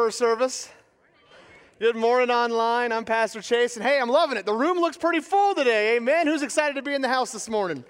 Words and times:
First 0.00 0.16
Service. 0.16 0.70
Good 1.78 1.94
morning 1.94 2.30
online. 2.30 2.90
I'm 2.90 3.04
Pastor 3.04 3.42
Chase, 3.42 3.76
and 3.76 3.84
hey, 3.84 4.00
I'm 4.00 4.08
loving 4.08 4.38
it. 4.38 4.46
The 4.46 4.54
room 4.54 4.78
looks 4.78 4.96
pretty 4.96 5.20
full 5.20 5.54
today. 5.54 5.96
Amen. 5.96 6.26
Who's 6.26 6.40
excited 6.40 6.74
to 6.76 6.80
be 6.82 6.94
in 6.94 7.02
the 7.02 7.08
house 7.08 7.32
this 7.32 7.50
morning? 7.50 7.84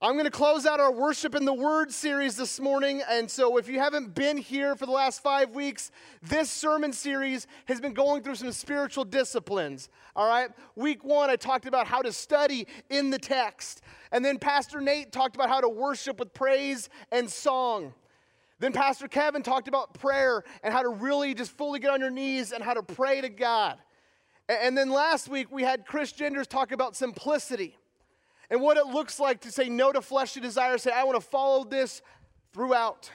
I'm 0.00 0.14
going 0.14 0.24
to 0.24 0.30
close 0.30 0.64
out 0.64 0.80
our 0.80 0.90
Worship 0.90 1.34
in 1.34 1.44
the 1.44 1.52
Word 1.52 1.92
series 1.92 2.34
this 2.34 2.58
morning. 2.60 3.02
And 3.10 3.30
so, 3.30 3.58
if 3.58 3.68
you 3.68 3.78
haven't 3.78 4.14
been 4.14 4.38
here 4.38 4.74
for 4.74 4.86
the 4.86 4.92
last 4.92 5.22
five 5.22 5.50
weeks, 5.50 5.90
this 6.22 6.50
sermon 6.50 6.94
series 6.94 7.46
has 7.66 7.78
been 7.78 7.92
going 7.92 8.22
through 8.22 8.36
some 8.36 8.50
spiritual 8.52 9.04
disciplines. 9.04 9.90
All 10.16 10.26
right? 10.26 10.48
Week 10.76 11.04
one, 11.04 11.28
I 11.28 11.36
talked 11.36 11.66
about 11.66 11.86
how 11.86 12.00
to 12.00 12.10
study 12.10 12.66
in 12.88 13.10
the 13.10 13.18
text. 13.18 13.82
And 14.12 14.24
then 14.24 14.38
Pastor 14.38 14.80
Nate 14.80 15.12
talked 15.12 15.36
about 15.36 15.50
how 15.50 15.60
to 15.60 15.68
worship 15.68 16.18
with 16.18 16.32
praise 16.32 16.88
and 17.12 17.28
song. 17.28 17.92
Then 18.60 18.72
Pastor 18.72 19.06
Kevin 19.06 19.42
talked 19.42 19.68
about 19.68 19.94
prayer 19.94 20.42
and 20.62 20.74
how 20.74 20.82
to 20.82 20.88
really 20.88 21.34
just 21.34 21.52
fully 21.52 21.78
get 21.78 21.90
on 21.90 22.00
your 22.00 22.10
knees 22.10 22.52
and 22.52 22.62
how 22.62 22.74
to 22.74 22.82
pray 22.82 23.20
to 23.20 23.28
God. 23.28 23.78
And 24.48 24.76
then 24.76 24.90
last 24.90 25.28
week, 25.28 25.52
we 25.52 25.62
had 25.62 25.86
Chris 25.86 26.10
Genders 26.12 26.46
talk 26.46 26.72
about 26.72 26.96
simplicity 26.96 27.76
and 28.50 28.60
what 28.60 28.76
it 28.76 28.86
looks 28.86 29.20
like 29.20 29.40
to 29.42 29.52
say 29.52 29.68
no 29.68 29.92
to 29.92 30.00
fleshly 30.00 30.40
desires, 30.40 30.82
say, 30.82 30.90
I 30.90 31.04
want 31.04 31.20
to 31.20 31.26
follow 31.26 31.64
this 31.64 32.02
throughout, 32.52 33.10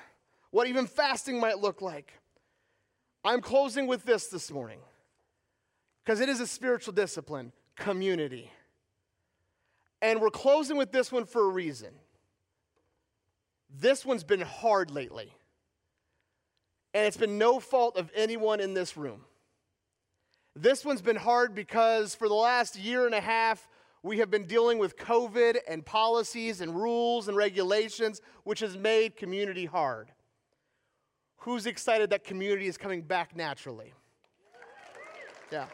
what 0.51 0.67
even 0.67 0.85
fasting 0.85 1.39
might 1.39 1.59
look 1.59 1.81
like. 1.81 2.13
I'm 3.25 3.41
closing 3.41 3.87
with 3.87 4.05
this 4.05 4.27
this 4.27 4.51
morning 4.51 4.79
because 6.03 6.19
it 6.19 6.29
is 6.29 6.39
a 6.39 6.47
spiritual 6.47 6.93
discipline 6.93 7.51
community. 7.75 8.51
And 10.01 10.21
we're 10.21 10.29
closing 10.29 10.77
with 10.77 10.91
this 10.91 11.11
one 11.11 11.25
for 11.25 11.45
a 11.45 11.49
reason. 11.49 11.93
This 13.73 14.05
one's 14.05 14.23
been 14.23 14.41
hard 14.41 14.91
lately. 14.91 15.33
And 16.93 17.07
it's 17.07 17.17
been 17.17 17.39
no 17.39 17.59
fault 17.59 17.97
of 17.97 18.11
anyone 18.15 18.59
in 18.59 18.75
this 18.75 18.95
room. 18.95 19.21
This 20.55 20.85
one's 20.85 21.01
been 21.01 21.15
hard 21.15 21.55
because 21.55 22.13
for 22.13 22.27
the 22.27 22.35
last 22.35 22.77
year 22.77 23.07
and 23.07 23.15
a 23.15 23.21
half, 23.21 23.67
we 24.03 24.19
have 24.19 24.29
been 24.29 24.45
dealing 24.45 24.77
with 24.77 24.95
COVID 24.97 25.57
and 25.67 25.83
policies 25.83 26.61
and 26.61 26.75
rules 26.75 27.27
and 27.27 27.35
regulations, 27.35 28.21
which 28.43 28.59
has 28.59 28.77
made 28.77 29.15
community 29.15 29.65
hard. 29.65 30.11
Who's 31.37 31.65
excited 31.65 32.11
that 32.11 32.23
community 32.23 32.67
is 32.67 32.77
coming 32.77 33.01
back 33.01 33.35
naturally? 33.35 33.93
Yeah. 35.51 35.65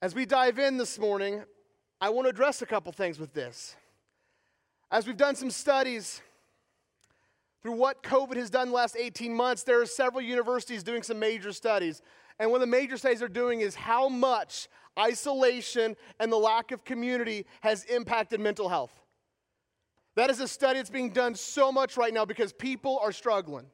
As 0.00 0.14
we 0.14 0.26
dive 0.26 0.58
in 0.58 0.78
this 0.78 0.98
morning, 0.98 1.44
I 2.00 2.08
want 2.10 2.26
to 2.26 2.30
address 2.30 2.60
a 2.62 2.66
couple 2.66 2.90
things 2.92 3.20
with 3.20 3.32
this. 3.32 3.76
As 4.92 5.06
we've 5.06 5.16
done 5.16 5.34
some 5.34 5.50
studies 5.50 6.20
through 7.62 7.72
what 7.72 8.02
COVID 8.02 8.36
has 8.36 8.50
done 8.50 8.68
the 8.68 8.74
last 8.74 8.94
18 8.94 9.32
months, 9.32 9.62
there 9.62 9.80
are 9.80 9.86
several 9.86 10.20
universities 10.20 10.82
doing 10.82 11.02
some 11.02 11.18
major 11.18 11.50
studies. 11.52 12.02
And 12.38 12.50
one 12.50 12.60
of 12.60 12.68
the 12.68 12.70
major 12.70 12.98
studies 12.98 13.20
they're 13.20 13.28
doing 13.28 13.62
is 13.62 13.74
how 13.74 14.10
much 14.10 14.68
isolation 14.98 15.96
and 16.20 16.30
the 16.30 16.36
lack 16.36 16.72
of 16.72 16.84
community 16.84 17.46
has 17.62 17.84
impacted 17.84 18.38
mental 18.38 18.68
health. 18.68 18.92
That 20.14 20.28
is 20.28 20.40
a 20.40 20.48
study 20.48 20.78
that's 20.78 20.90
being 20.90 21.08
done 21.08 21.36
so 21.36 21.72
much 21.72 21.96
right 21.96 22.12
now 22.12 22.26
because 22.26 22.52
people 22.52 23.00
are 23.02 23.12
struggling. 23.12 23.64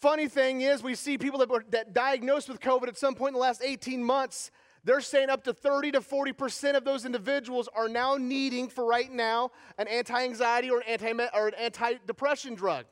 Funny 0.00 0.28
thing 0.28 0.60
is, 0.60 0.84
we 0.84 0.94
see 0.94 1.18
people 1.18 1.40
that 1.40 1.48
were 1.48 1.64
that 1.70 1.92
diagnosed 1.92 2.48
with 2.48 2.60
COVID 2.60 2.86
at 2.86 2.96
some 2.96 3.16
point 3.16 3.30
in 3.30 3.34
the 3.34 3.40
last 3.40 3.60
18 3.64 4.04
months, 4.04 4.52
they're 4.86 5.02
saying 5.02 5.28
up 5.28 5.44
to 5.44 5.52
30 5.52 5.92
to 5.92 6.00
40% 6.00 6.76
of 6.76 6.84
those 6.84 7.04
individuals 7.04 7.68
are 7.74 7.88
now 7.88 8.16
needing, 8.16 8.68
for 8.68 8.86
right 8.86 9.12
now, 9.12 9.50
an 9.76 9.86
anti 9.88 10.24
anxiety 10.24 10.70
or 10.70 10.78
an 10.78 10.84
anti 10.88 11.26
or 11.34 11.48
an 11.48 11.54
anti-depression 11.58 12.54
drug 12.54 12.86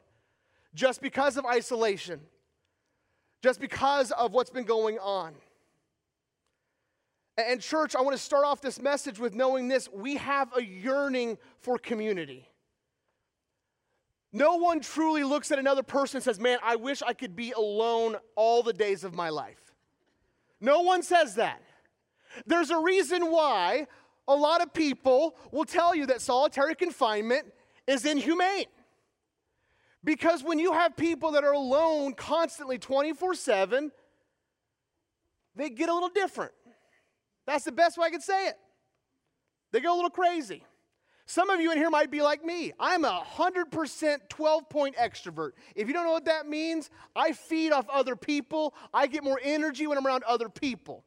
just 0.75 1.01
because 1.01 1.39
of 1.39 1.47
isolation 1.47 2.21
just 3.45 3.61
because 3.61 4.11
of 4.13 4.33
what's 4.33 4.49
been 4.49 4.65
going 4.65 4.99
on. 5.01 5.35
And, 7.37 7.61
church, 7.61 7.95
I 7.95 8.01
want 8.01 8.17
to 8.17 8.23
start 8.23 8.47
off 8.47 8.63
this 8.63 8.81
message 8.81 9.19
with 9.19 9.35
knowing 9.35 9.69
this 9.69 9.87
we 9.93 10.17
have 10.17 10.49
a 10.57 10.65
yearning 10.65 11.37
for 11.59 11.77
community. 11.77 12.49
No 14.33 14.57
one 14.57 14.81
truly 14.81 15.25
looks 15.25 15.53
at 15.53 15.59
another 15.59 15.83
person 15.83 16.17
and 16.17 16.25
says, 16.25 16.41
Man, 16.41 16.59
I 16.65 16.77
wish 16.77 17.03
I 17.03 17.13
could 17.13 17.37
be 17.37 17.53
alone 17.53 18.17
all 18.35 18.63
the 18.63 18.73
days 18.73 19.05
of 19.05 19.15
my 19.15 19.29
life. 19.29 19.75
No 20.59 20.81
one 20.81 21.03
says 21.03 21.35
that. 21.35 21.61
There's 22.47 22.71
a 22.71 22.79
reason 22.79 23.31
why 23.31 23.87
a 24.27 24.35
lot 24.35 24.63
of 24.63 24.73
people 24.73 25.37
will 25.53 25.65
tell 25.65 25.95
you 25.95 26.07
that 26.07 26.21
solitary 26.21 26.75
confinement 26.75 27.53
is 27.87 28.05
inhumane. 28.05 28.67
Because 30.03 30.45
when 30.45 30.59
you 30.59 30.73
have 30.73 30.97
people 30.97 31.33
that 31.33 31.45
are 31.45 31.53
alone 31.53 32.15
constantly 32.15 32.79
24 32.79 33.35
7, 33.35 33.91
they 35.57 35.71
get 35.71 35.89
a 35.89 35.95
little 35.95 36.11
different. 36.11 36.53
That's 37.47 37.65
the 37.65 37.73
best 37.73 37.97
way 37.97 38.07
I 38.07 38.11
could 38.11 38.23
say 38.23 38.49
it. 38.49 38.57
They 39.73 39.81
go 39.81 39.95
a 39.95 39.97
little 39.97 40.11
crazy. 40.11 40.63
Some 41.27 41.49
of 41.49 41.59
you 41.61 41.73
in 41.73 41.79
here 41.79 41.89
might 41.89 42.11
be 42.11 42.21
like 42.21 42.45
me. 42.45 42.73
I'm 42.79 43.05
a 43.05 43.25
100% 43.27 44.19
12 44.29 44.69
point 44.69 44.97
extrovert. 44.97 45.53
If 45.75 45.89
you 45.89 45.95
don't 45.95 46.05
know 46.05 46.13
what 46.13 46.27
that 46.27 46.47
means, 46.47 46.91
I 47.17 47.33
feed 47.33 47.73
off 47.73 47.87
other 47.89 48.15
people. 48.15 48.75
I 48.93 49.07
get 49.07 49.25
more 49.25 49.41
energy 49.43 49.87
when 49.87 49.97
I'm 49.97 50.07
around 50.07 50.23
other 50.25 50.51
people. 50.51 51.03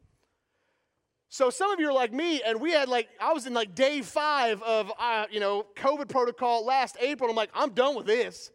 So 1.30 1.50
some 1.50 1.72
of 1.72 1.80
you 1.80 1.90
are 1.90 1.94
like 1.94 2.14
me, 2.14 2.42
and 2.42 2.62
we 2.62 2.72
had 2.72 2.88
like, 2.88 3.10
I 3.20 3.34
was 3.34 3.46
in 3.46 3.54
like 3.54 3.76
day 3.76 4.02
five 4.02 4.62
of, 4.64 4.92
uh, 4.98 5.26
you 5.30 5.40
know, 5.40 5.66
COVID 5.76 6.08
protocol 6.08 6.66
last 6.66 6.98
April. 7.02 7.30
I'm 7.30 7.36
like, 7.36 7.50
I'm 7.54 7.72
done 7.72 7.96
with 7.96 8.06
this. 8.06 8.52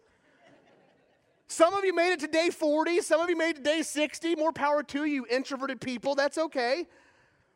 Some 1.48 1.74
of 1.74 1.84
you 1.84 1.94
made 1.94 2.12
it 2.14 2.20
to 2.20 2.28
day 2.28 2.48
40, 2.48 3.02
some 3.02 3.20
of 3.20 3.28
you 3.28 3.36
made 3.36 3.50
it 3.50 3.56
to 3.56 3.62
day 3.62 3.82
60. 3.82 4.36
More 4.36 4.52
power 4.52 4.82
to 4.84 5.04
you, 5.04 5.26
introverted 5.30 5.82
people. 5.82 6.14
That's 6.14 6.38
okay. 6.38 6.86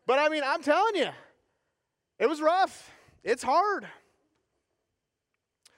But 0.07 0.19
I 0.19 0.29
mean, 0.29 0.43
I'm 0.45 0.63
telling 0.63 0.97
you, 0.97 1.09
it 2.19 2.29
was 2.29 2.43
rough. 2.43 2.91
It's 3.25 3.43
hard. 3.43 3.87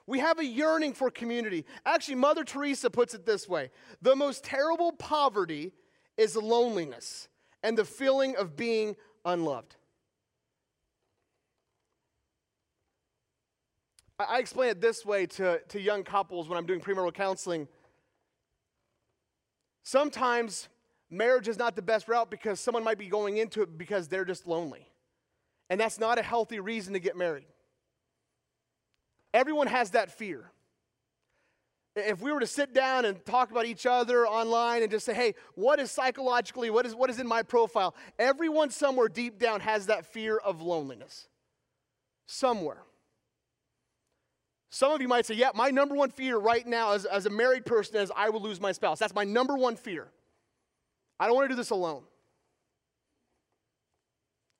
We 0.08 0.18
have 0.18 0.38
a 0.38 0.44
yearning 0.44 0.94
for 0.94 1.10
community. 1.10 1.64
Actually, 1.86 2.16
Mother 2.16 2.42
Teresa 2.42 2.90
puts 2.90 3.14
it 3.14 3.24
this 3.24 3.48
way 3.48 3.70
the 4.02 4.16
most 4.16 4.42
terrible 4.42 4.90
poverty 4.92 5.72
is 6.16 6.34
loneliness 6.34 7.28
and 7.62 7.76
the 7.76 7.84
feeling 7.84 8.36
of 8.36 8.56
being 8.56 8.96
unloved. 9.24 9.76
I 14.18 14.38
explain 14.40 14.70
it 14.70 14.80
this 14.80 15.06
way 15.06 15.26
to, 15.26 15.60
to 15.68 15.80
young 15.80 16.02
couples 16.02 16.48
when 16.48 16.58
I'm 16.58 16.66
doing 16.66 16.80
premarital 16.80 17.14
counseling. 17.14 17.68
Sometimes 19.84 20.68
marriage 21.08 21.46
is 21.46 21.56
not 21.56 21.76
the 21.76 21.82
best 21.82 22.08
route 22.08 22.28
because 22.28 22.58
someone 22.58 22.82
might 22.82 22.98
be 22.98 23.06
going 23.06 23.36
into 23.36 23.62
it 23.62 23.78
because 23.78 24.08
they're 24.08 24.24
just 24.24 24.46
lonely. 24.46 24.88
And 25.70 25.80
that's 25.80 26.00
not 26.00 26.18
a 26.18 26.22
healthy 26.22 26.58
reason 26.58 26.94
to 26.94 26.98
get 26.98 27.16
married. 27.16 27.46
Everyone 29.32 29.66
has 29.68 29.90
that 29.90 30.10
fear. 30.10 30.50
If 31.98 32.20
we 32.20 32.32
were 32.32 32.40
to 32.40 32.46
sit 32.46 32.74
down 32.74 33.04
and 33.04 33.24
talk 33.24 33.50
about 33.50 33.66
each 33.66 33.86
other 33.86 34.26
online 34.26 34.82
and 34.82 34.90
just 34.90 35.06
say, 35.06 35.14
hey, 35.14 35.34
what 35.54 35.80
is 35.80 35.90
psychologically, 35.90 36.70
what 36.70 36.86
is, 36.86 36.94
what 36.94 37.10
is 37.10 37.18
in 37.18 37.26
my 37.26 37.42
profile? 37.42 37.94
Everyone 38.18 38.70
somewhere 38.70 39.08
deep 39.08 39.38
down 39.38 39.60
has 39.60 39.86
that 39.86 40.06
fear 40.06 40.36
of 40.38 40.60
loneliness. 40.60 41.28
Somewhere. 42.26 42.82
Some 44.70 44.92
of 44.92 45.00
you 45.00 45.08
might 45.08 45.24
say, 45.24 45.34
yeah, 45.34 45.50
my 45.54 45.70
number 45.70 45.94
one 45.94 46.10
fear 46.10 46.36
right 46.36 46.66
now 46.66 46.92
as, 46.92 47.04
as 47.04 47.26
a 47.26 47.30
married 47.30 47.64
person 47.64 47.96
is 47.96 48.12
I 48.14 48.28
will 48.30 48.42
lose 48.42 48.60
my 48.60 48.72
spouse. 48.72 48.98
That's 48.98 49.14
my 49.14 49.24
number 49.24 49.56
one 49.56 49.76
fear. 49.76 50.08
I 51.18 51.26
don't 51.26 51.34
want 51.34 51.46
to 51.46 51.54
do 51.54 51.56
this 51.56 51.70
alone. 51.70 52.02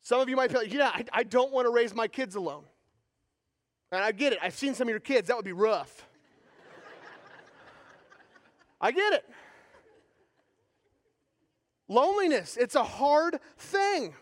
Some 0.03 0.21
of 0.21 0.29
you 0.29 0.37
might 0.37 0.51
feel, 0.51 0.63
yeah, 0.63 0.89
I, 0.89 1.05
I 1.13 1.23
don't 1.23 1.53
want 1.53 1.67
to 1.67 1.71
raise 1.71 1.95
my 1.95 2.09
kids 2.09 2.35
alone. 2.35 2.65
And 3.93 4.03
I 4.03 4.13
get 4.13 4.33
it. 4.33 4.39
I've 4.43 4.55
seen 4.55 4.75
some 4.75 4.89
of 4.89 4.91
your 4.91 5.01
kids. 5.01 5.29
That 5.29 5.37
would 5.37 5.45
be 5.45 5.53
rough. 5.53 6.07
I 8.81 8.93
get 8.93 9.13
it. 9.13 9.25
Loneliness, 11.89 12.57
it's 12.57 12.75
a 12.75 12.85
hard 12.85 13.39
thing. 13.57 14.15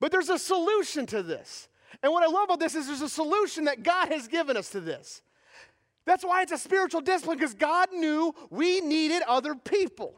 But 0.00 0.12
there's 0.12 0.30
a 0.30 0.38
solution 0.38 1.06
to 1.06 1.22
this. 1.22 1.68
And 2.02 2.12
what 2.12 2.22
I 2.22 2.26
love 2.26 2.44
about 2.44 2.60
this 2.60 2.74
is 2.74 2.86
there's 2.86 3.02
a 3.02 3.08
solution 3.08 3.64
that 3.64 3.82
God 3.82 4.08
has 4.08 4.28
given 4.28 4.56
us 4.56 4.70
to 4.70 4.80
this. 4.80 5.22
That's 6.04 6.24
why 6.24 6.42
it's 6.42 6.52
a 6.52 6.58
spiritual 6.58 7.00
discipline, 7.00 7.38
because 7.38 7.54
God 7.54 7.92
knew 7.92 8.34
we 8.50 8.80
needed 8.80 9.22
other 9.26 9.54
people. 9.54 10.14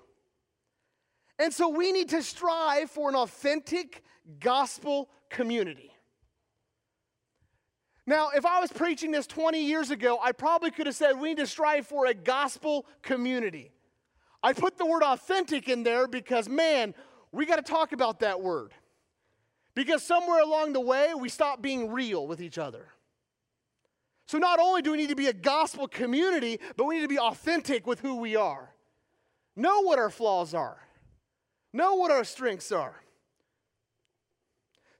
And 1.39 1.53
so 1.53 1.69
we 1.69 1.91
need 1.91 2.11
to 2.11 2.23
strive 2.23 2.91
for 2.91 3.09
an 3.09 3.17
authentic 3.17 4.05
gospel 4.39 5.09
community. 5.31 5.90
Now, 8.06 8.31
if 8.35 8.47
I 8.47 8.61
was 8.61 8.73
preaching 8.73 9.11
this 9.11 9.26
20 9.26 9.62
years 9.62 9.91
ago, 9.91 10.19
I 10.23 10.32
probably 10.32 10.70
could 10.70 10.87
have 10.87 10.97
said 10.97 11.19
we 11.19 11.29
need 11.29 11.38
to 11.38 11.47
strive 11.47 11.87
for 11.87 12.06
a 12.06 12.14
gospel 12.14 12.87
community. 13.02 13.70
I 14.43 14.52
put 14.52 14.79
the 14.79 14.87
word 14.87 15.02
authentic 15.02 15.69
in 15.69 15.82
there 15.82 16.08
because, 16.08 16.49
man, 16.49 16.94
we 17.31 17.47
got 17.47 17.56
to 17.56 17.62
talk 17.62 17.93
about 17.93 18.20
that 18.20 18.41
word. 18.41 18.73
Because 19.75 20.02
somewhere 20.02 20.41
along 20.41 20.73
the 20.73 20.81
way, 20.81 21.12
we 21.14 21.29
stopped 21.29 21.62
being 21.62 21.91
real 21.91 22.26
with 22.26 22.41
each 22.41 22.58
other. 22.58 22.88
So 24.26 24.38
not 24.38 24.58
only 24.58 24.82
do 24.82 24.93
we 24.93 24.96
need 24.96 25.08
to 25.08 25.17
be 25.17 25.26
a 25.26 25.32
gospel 25.32 25.88
community, 25.88 26.61
but 26.76 26.85
we 26.85 26.96
need 26.96 27.03
to 27.03 27.08
be 27.08 27.19
authentic 27.19 27.87
with 27.87 28.00
who 28.00 28.17
we 28.17 28.37
are. 28.37 28.75
Know 29.56 29.82
what 29.82 29.99
our 29.99 30.11
flaws 30.11 30.55
are, 30.55 30.79
know 31.73 31.96
what 31.96 32.11
our 32.11 32.25
strengths 32.25 32.73
are. 32.73 33.03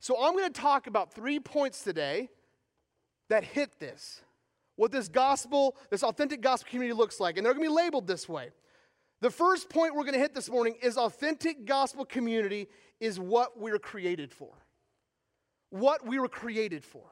So 0.01 0.17
I'm 0.21 0.33
going 0.33 0.51
to 0.51 0.61
talk 0.61 0.87
about 0.87 1.13
three 1.13 1.39
points 1.39 1.83
today 1.83 2.31
that 3.31 3.45
hit 3.45 3.79
this. 3.79 4.21
What 4.77 4.93
this 4.93 5.09
gospel, 5.09 5.77
this 5.91 6.03
authentic 6.03 6.41
gospel 6.41 6.69
community 6.71 6.97
looks 6.97 7.19
like, 7.19 7.37
and 7.37 7.45
they're 7.45 7.55
going 7.55 7.65
to 7.65 7.71
be 7.71 7.75
labeled 7.75 8.07
this 8.07 8.29
way. 8.29 8.51
The 9.21 9.31
first 9.31 9.69
point 9.69 9.95
we're 9.95 10.03
going 10.03 10.15
to 10.15 10.21
hit 10.21 10.35
this 10.35 10.51
morning 10.51 10.77
is 10.83 10.97
authentic 10.97 11.65
gospel 11.65 12.05
community 12.05 12.69
is 13.01 13.19
what 13.21 13.59
we 13.59 13.71
are 13.71 13.79
created 13.79 14.33
for. 14.33 14.53
What 15.71 16.07
we 16.07 16.19
were 16.19 16.29
created 16.29 16.85
for. 16.85 17.05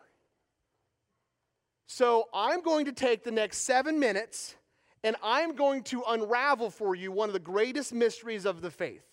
So 1.86 2.28
I'm 2.34 2.62
going 2.62 2.86
to 2.86 2.92
take 2.92 3.24
the 3.24 3.30
next 3.30 3.58
seven 3.58 3.98
minutes 3.98 4.56
and 5.04 5.16
I'm 5.22 5.54
going 5.54 5.82
to 5.84 6.02
unravel 6.08 6.70
for 6.70 6.94
you 6.94 7.12
one 7.12 7.28
of 7.28 7.32
the 7.32 7.38
greatest 7.38 7.92
mysteries 7.92 8.44
of 8.44 8.60
the 8.60 8.70
faith 8.70 9.06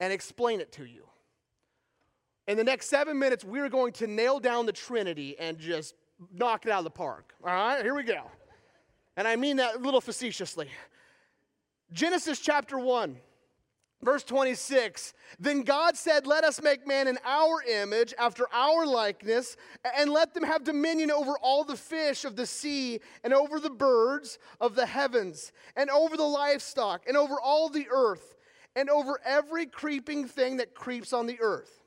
and 0.00 0.12
explain 0.12 0.60
it 0.60 0.72
to 0.72 0.84
you. 0.84 1.04
In 2.46 2.56
the 2.56 2.64
next 2.64 2.88
seven 2.88 3.18
minutes, 3.18 3.44
we're 3.44 3.68
going 3.68 3.92
to 3.94 4.06
nail 4.06 4.38
down 4.38 4.66
the 4.66 4.72
Trinity 4.72 5.38
and 5.38 5.58
just 5.58 5.94
knock 6.32 6.66
it 6.66 6.72
out 6.72 6.78
of 6.78 6.84
the 6.84 6.90
park. 6.90 7.34
All 7.44 7.52
right, 7.52 7.82
here 7.82 7.94
we 7.94 8.02
go. 8.02 8.22
And 9.16 9.28
I 9.28 9.36
mean 9.36 9.56
that 9.56 9.76
a 9.76 9.78
little 9.78 10.00
facetiously. 10.00 10.68
Genesis 11.92 12.40
chapter 12.40 12.78
1. 12.78 13.16
Verse 14.04 14.22
26 14.22 15.14
Then 15.40 15.62
God 15.62 15.96
said, 15.96 16.26
Let 16.26 16.44
us 16.44 16.60
make 16.60 16.86
man 16.86 17.08
in 17.08 17.18
our 17.24 17.62
image, 17.62 18.12
after 18.18 18.44
our 18.52 18.84
likeness, 18.84 19.56
and 19.96 20.10
let 20.10 20.34
them 20.34 20.42
have 20.42 20.62
dominion 20.62 21.10
over 21.10 21.32
all 21.40 21.64
the 21.64 21.76
fish 21.76 22.24
of 22.26 22.36
the 22.36 22.46
sea, 22.46 23.00
and 23.24 23.32
over 23.32 23.58
the 23.58 23.70
birds 23.70 24.38
of 24.60 24.74
the 24.74 24.84
heavens, 24.84 25.52
and 25.74 25.88
over 25.88 26.16
the 26.18 26.22
livestock, 26.22 27.04
and 27.08 27.16
over 27.16 27.40
all 27.40 27.70
the 27.70 27.86
earth, 27.90 28.36
and 28.76 28.90
over 28.90 29.18
every 29.24 29.64
creeping 29.64 30.26
thing 30.26 30.58
that 30.58 30.74
creeps 30.74 31.14
on 31.14 31.26
the 31.26 31.40
earth. 31.40 31.80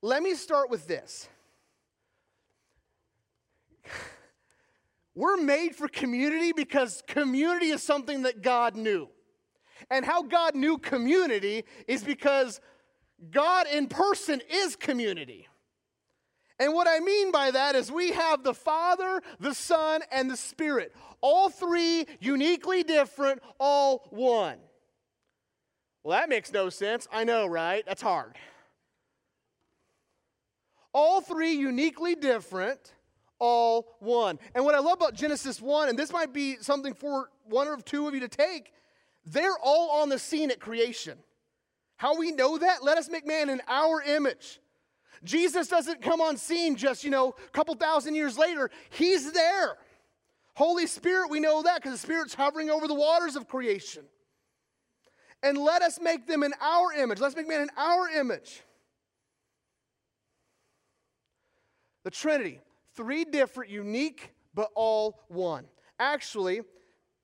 Let 0.00 0.22
me 0.22 0.34
start 0.34 0.70
with 0.70 0.88
this. 0.88 1.28
We're 5.14 5.36
made 5.36 5.74
for 5.74 5.88
community 5.88 6.52
because 6.52 7.02
community 7.06 7.66
is 7.66 7.82
something 7.82 8.22
that 8.22 8.42
God 8.42 8.76
knew. 8.76 9.08
And 9.90 10.04
how 10.04 10.22
God 10.22 10.54
knew 10.54 10.78
community 10.78 11.64
is 11.86 12.02
because 12.02 12.60
God 13.30 13.66
in 13.66 13.88
person 13.88 14.40
is 14.50 14.76
community. 14.76 15.48
And 16.58 16.74
what 16.74 16.86
I 16.88 17.00
mean 17.00 17.32
by 17.32 17.50
that 17.50 17.74
is 17.74 17.90
we 17.90 18.12
have 18.12 18.44
the 18.44 18.54
Father, 18.54 19.20
the 19.40 19.54
Son, 19.54 20.02
and 20.12 20.30
the 20.30 20.36
Spirit. 20.36 20.94
All 21.20 21.50
three 21.50 22.06
uniquely 22.20 22.82
different, 22.82 23.42
all 23.58 24.06
one. 24.10 24.58
Well, 26.04 26.18
that 26.18 26.28
makes 26.28 26.52
no 26.52 26.68
sense. 26.68 27.06
I 27.12 27.24
know, 27.24 27.46
right? 27.46 27.84
That's 27.86 28.02
hard. 28.02 28.36
All 30.92 31.20
three 31.20 31.52
uniquely 31.52 32.14
different, 32.14 32.92
all 33.42 33.96
one. 33.98 34.38
And 34.54 34.64
what 34.64 34.76
I 34.76 34.78
love 34.78 34.92
about 34.92 35.14
Genesis 35.14 35.60
1, 35.60 35.88
and 35.88 35.98
this 35.98 36.12
might 36.12 36.32
be 36.32 36.56
something 36.60 36.94
for 36.94 37.28
one 37.44 37.66
or 37.66 37.76
two 37.76 38.06
of 38.06 38.14
you 38.14 38.20
to 38.20 38.28
take, 38.28 38.72
they're 39.26 39.58
all 39.60 40.00
on 40.00 40.08
the 40.08 40.18
scene 40.18 40.52
at 40.52 40.60
creation. 40.60 41.18
How 41.96 42.16
we 42.16 42.30
know 42.30 42.56
that? 42.56 42.84
Let 42.84 42.98
us 42.98 43.10
make 43.10 43.26
man 43.26 43.50
in 43.50 43.60
our 43.66 44.00
image. 44.00 44.60
Jesus 45.24 45.66
doesn't 45.66 46.02
come 46.02 46.20
on 46.20 46.36
scene 46.36 46.76
just, 46.76 47.02
you 47.02 47.10
know, 47.10 47.34
a 47.36 47.50
couple 47.50 47.74
thousand 47.74 48.14
years 48.14 48.38
later. 48.38 48.70
He's 48.90 49.32
there. 49.32 49.76
Holy 50.54 50.86
Spirit, 50.86 51.28
we 51.28 51.40
know 51.40 51.64
that 51.64 51.82
because 51.82 51.92
the 51.92 52.06
Spirit's 52.06 52.34
hovering 52.34 52.70
over 52.70 52.86
the 52.86 52.94
waters 52.94 53.34
of 53.34 53.48
creation. 53.48 54.04
And 55.42 55.58
let 55.58 55.82
us 55.82 55.98
make 56.00 56.28
them 56.28 56.44
in 56.44 56.54
our 56.60 56.92
image. 56.92 57.18
Let's 57.18 57.34
make 57.34 57.48
man 57.48 57.62
in 57.62 57.70
our 57.76 58.08
image. 58.08 58.62
The 62.04 62.10
Trinity, 62.10 62.60
three 62.94 63.24
different, 63.24 63.70
unique, 63.70 64.32
but 64.54 64.70
all 64.74 65.20
one. 65.28 65.66
Actually, 65.98 66.62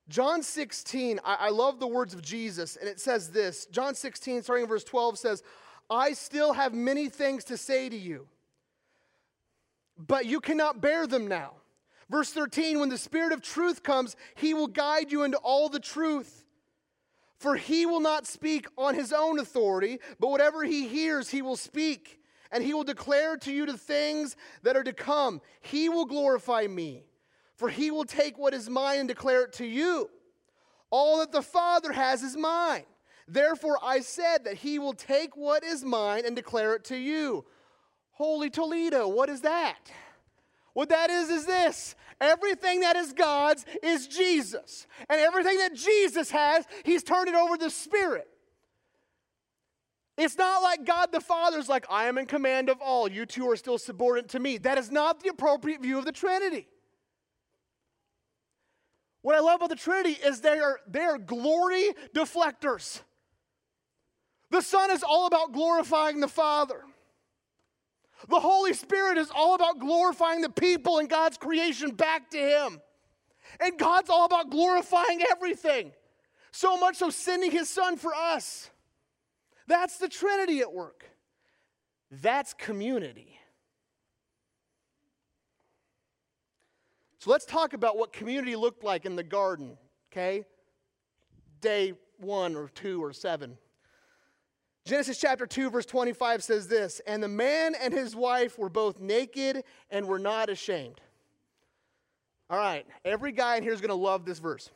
John 0.09 0.43
16, 0.43 1.21
I, 1.25 1.35
I, 1.35 1.49
love 1.51 1.81
the 1.81 1.87
words 1.87 2.15
of 2.15 2.23
Jesus, 2.23 2.77
and 2.77 2.89
it 2.89 2.99
says 2.99 3.31
this 3.31 3.67
John 3.67 3.95
16, 3.95 4.43
starting 4.43 4.65
in 4.65 4.69
verse 4.69 4.85
12, 4.85 5.19
says, 5.19 5.43
I 5.91 6.13
still 6.13 6.53
have 6.53 6.75
many 6.75 7.09
things 7.09 7.45
to 7.45 7.57
say 7.57 7.89
to 7.89 7.97
you, 7.97 8.27
but 9.99 10.27
you 10.27 10.41
cannot 10.41 10.81
bear 10.81 11.07
them 11.07 11.27
now. 11.27 11.53
Verse 12.11 12.31
13, 12.33 12.81
when 12.81 12.89
the 12.89 12.97
Spirit 12.97 13.33
of 13.33 13.43
truth 13.43 13.83
comes, 13.83 14.17
he 14.35 14.55
will 14.55 14.67
guide 14.67 15.13
you 15.13 15.25
into 15.25 15.37
all 15.39 15.69
the 15.69 15.81
truth. 15.81 16.45
For 17.39 17.55
he 17.55 17.87
will 17.87 18.01
not 18.01 18.27
speak 18.27 18.67
on 18.77 18.95
his 18.95 19.13
own 19.13 19.39
authority, 19.39 20.01
but 20.19 20.31
whatever 20.31 20.65
he 20.65 20.89
hears, 20.89 21.29
he 21.29 21.43
will 21.43 21.57
speak, 21.57 22.18
and 22.51 22.63
he 22.63 22.75
will 22.75 22.85
declare 22.85 23.37
to 23.39 23.53
you 23.53 23.67
the 23.67 23.77
things 23.77 24.37
that 24.63 24.77
are 24.77 24.85
to 24.85 24.93
come. 24.93 25.41
He 25.61 25.89
will 25.89 26.07
glorify 26.07 26.67
me 26.67 27.05
for 27.59 27.69
he 27.69 27.91
will 27.91 28.05
take 28.05 28.39
what 28.39 28.55
is 28.55 28.71
mine 28.71 29.01
and 29.01 29.09
declare 29.09 29.43
it 29.43 29.53
to 29.55 29.67
you. 29.67 30.09
All 30.91 31.19
that 31.19 31.33
the 31.33 31.43
Father 31.43 31.93
has 31.93 32.23
is 32.23 32.37
mine. 32.37 32.85
Therefore, 33.27 33.79
I 33.83 33.99
said 34.01 34.45
that 34.45 34.55
he 34.55 34.79
will 34.79 34.95
take 34.95 35.37
what 35.37 35.65
is 35.65 35.85
mine 35.85 36.23
and 36.25 36.37
declare 36.37 36.77
it 36.77 36.85
to 36.85 36.97
you. 36.97 37.45
Holy 38.13 38.49
Toledo, 38.49 39.09
what 39.09 39.29
is 39.29 39.41
that? 39.41 39.91
What 40.73 40.89
that 40.91 41.11
is, 41.11 41.29
is 41.31 41.47
this 41.47 41.97
everything 42.21 42.81
that 42.81 42.95
is 42.95 43.13
God's 43.13 43.67
is 43.83 44.07
Jesus. 44.07 44.87
And 45.11 45.21
everything 45.21 45.59
that 45.59 45.75
Jesus 45.75 46.31
has, 46.31 46.65
he's 46.85 47.03
turned 47.03 47.29
it 47.29 47.35
over 47.35 47.57
to 47.57 47.65
the 47.65 47.71
Spirit. 47.71 48.29
It's 50.19 50.37
not 50.37 50.65
like 50.65 50.85
God 50.85 51.13
the 51.13 51.21
Father's 51.21 51.69
like, 51.69 51.87
I 51.89 52.07
am 52.07 52.19
in 52.19 52.27
command 52.27 52.69
of 52.69 52.81
all. 52.81 53.09
You 53.09 53.25
two 53.25 53.49
are 53.49 53.57
still 53.57 53.79
subordinate 53.79 54.31
to 54.31 54.41
me. 54.41 54.59
That 54.59 54.77
is 54.77 54.91
not 54.91 55.23
the 55.23 55.29
appropriate 55.29 55.81
view 55.81 55.97
of 55.97 56.05
the 56.05 56.13
Trinity. 56.13 56.67
What 59.23 59.37
I 59.37 59.39
love 59.41 59.57
about 59.57 59.69
the 59.69 59.77
Trinity 59.77 60.19
is 60.21 60.41
they 60.41 60.59
are, 60.59 60.81
they 60.89 61.03
are 61.03 61.19
glory 61.19 61.93
deflectors. 62.13 63.01
The 64.51 64.61
Son 64.61 64.91
is 64.91 65.05
all 65.05 65.29
about 65.29 65.53
glorifying 65.53 66.19
the 66.19 66.29
Father. 66.29 66.83
The 68.29 68.41
Holy 68.41 68.73
Spirit 68.73 69.19
is 69.19 69.31
all 69.33 69.55
about 69.55 69.79
glorifying 69.79 70.41
the 70.41 70.51
people 70.51 70.99
and 70.99 71.09
God's 71.09 71.39
creation 71.39 71.91
back 71.93 72.29
to 72.31 72.39
Him. 72.39 72.81
And 73.61 73.79
God's 73.79 74.11
all 74.11 74.25
about 74.25 74.51
glorifying 74.51 75.23
everything. 75.31 75.93
So 76.51 76.77
much 76.77 76.97
so, 76.97 77.11
sending 77.11 77.53
His 77.53 77.71
Son 77.71 77.97
for 77.97 78.13
us. 78.13 78.71
That's 79.69 79.99
the 79.99 80.09
Trinity 80.09 80.61
at 80.61 80.73
work. 80.73 81.05
That's 82.11 82.55
community. 82.55 83.39
So 87.19 87.31
let's 87.31 87.45
talk 87.45 87.75
about 87.75 87.99
what 87.99 88.13
community 88.13 88.57
looked 88.57 88.83
like 88.83 89.05
in 89.05 89.15
the 89.15 89.23
garden, 89.23 89.77
okay? 90.11 90.45
Day 91.61 91.93
one 92.19 92.57
or 92.57 92.69
two 92.69 93.05
or 93.05 93.13
seven. 93.13 93.59
Genesis 94.87 95.19
chapter 95.19 95.47
2, 95.47 95.69
verse 95.69 95.85
25 95.85 96.43
says 96.43 96.67
this 96.67 97.01
And 97.07 97.23
the 97.23 97.29
man 97.29 97.75
and 97.79 97.93
his 97.93 98.17
wife 98.17 98.59
were 98.59 98.71
both 98.71 99.01
naked 99.01 99.65
and 99.91 100.07
were 100.07 100.19
not 100.19 100.49
ashamed. 100.49 101.01
All 102.49 102.57
right, 102.57 102.87
every 103.05 103.33
guy 103.33 103.57
in 103.57 103.63
here 103.63 103.75
is 103.75 103.83
going 103.83 103.91
to 103.91 103.95
love 103.95 104.25
this 104.25 104.39
verse. 104.39 104.71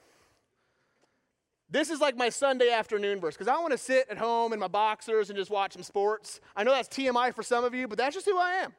This 1.73 1.89
is 1.89 2.03
like 2.03 2.19
my 2.19 2.29
Sunday 2.29 2.71
afternoon 2.71 3.19
verse 3.19 3.35
because 3.35 3.49
I 3.49 3.59
want 3.59 3.73
to 3.73 3.79
sit 3.79 4.07
at 4.11 4.19
home 4.19 4.53
in 4.53 4.61
my 4.61 4.69
boxers 4.69 5.31
and 5.31 5.39
just 5.39 5.51
watch 5.51 5.73
some 5.73 5.83
sports. 5.83 6.39
I 6.55 6.65
know 6.65 6.71
that's 6.71 6.87
TMI 6.87 7.35
for 7.35 7.43
some 7.43 7.65
of 7.65 7.75
you, 7.75 7.89
but 7.89 7.97
that's 7.97 8.15
just 8.15 8.27
who 8.27 8.39
I 8.39 8.57
am. 8.57 8.75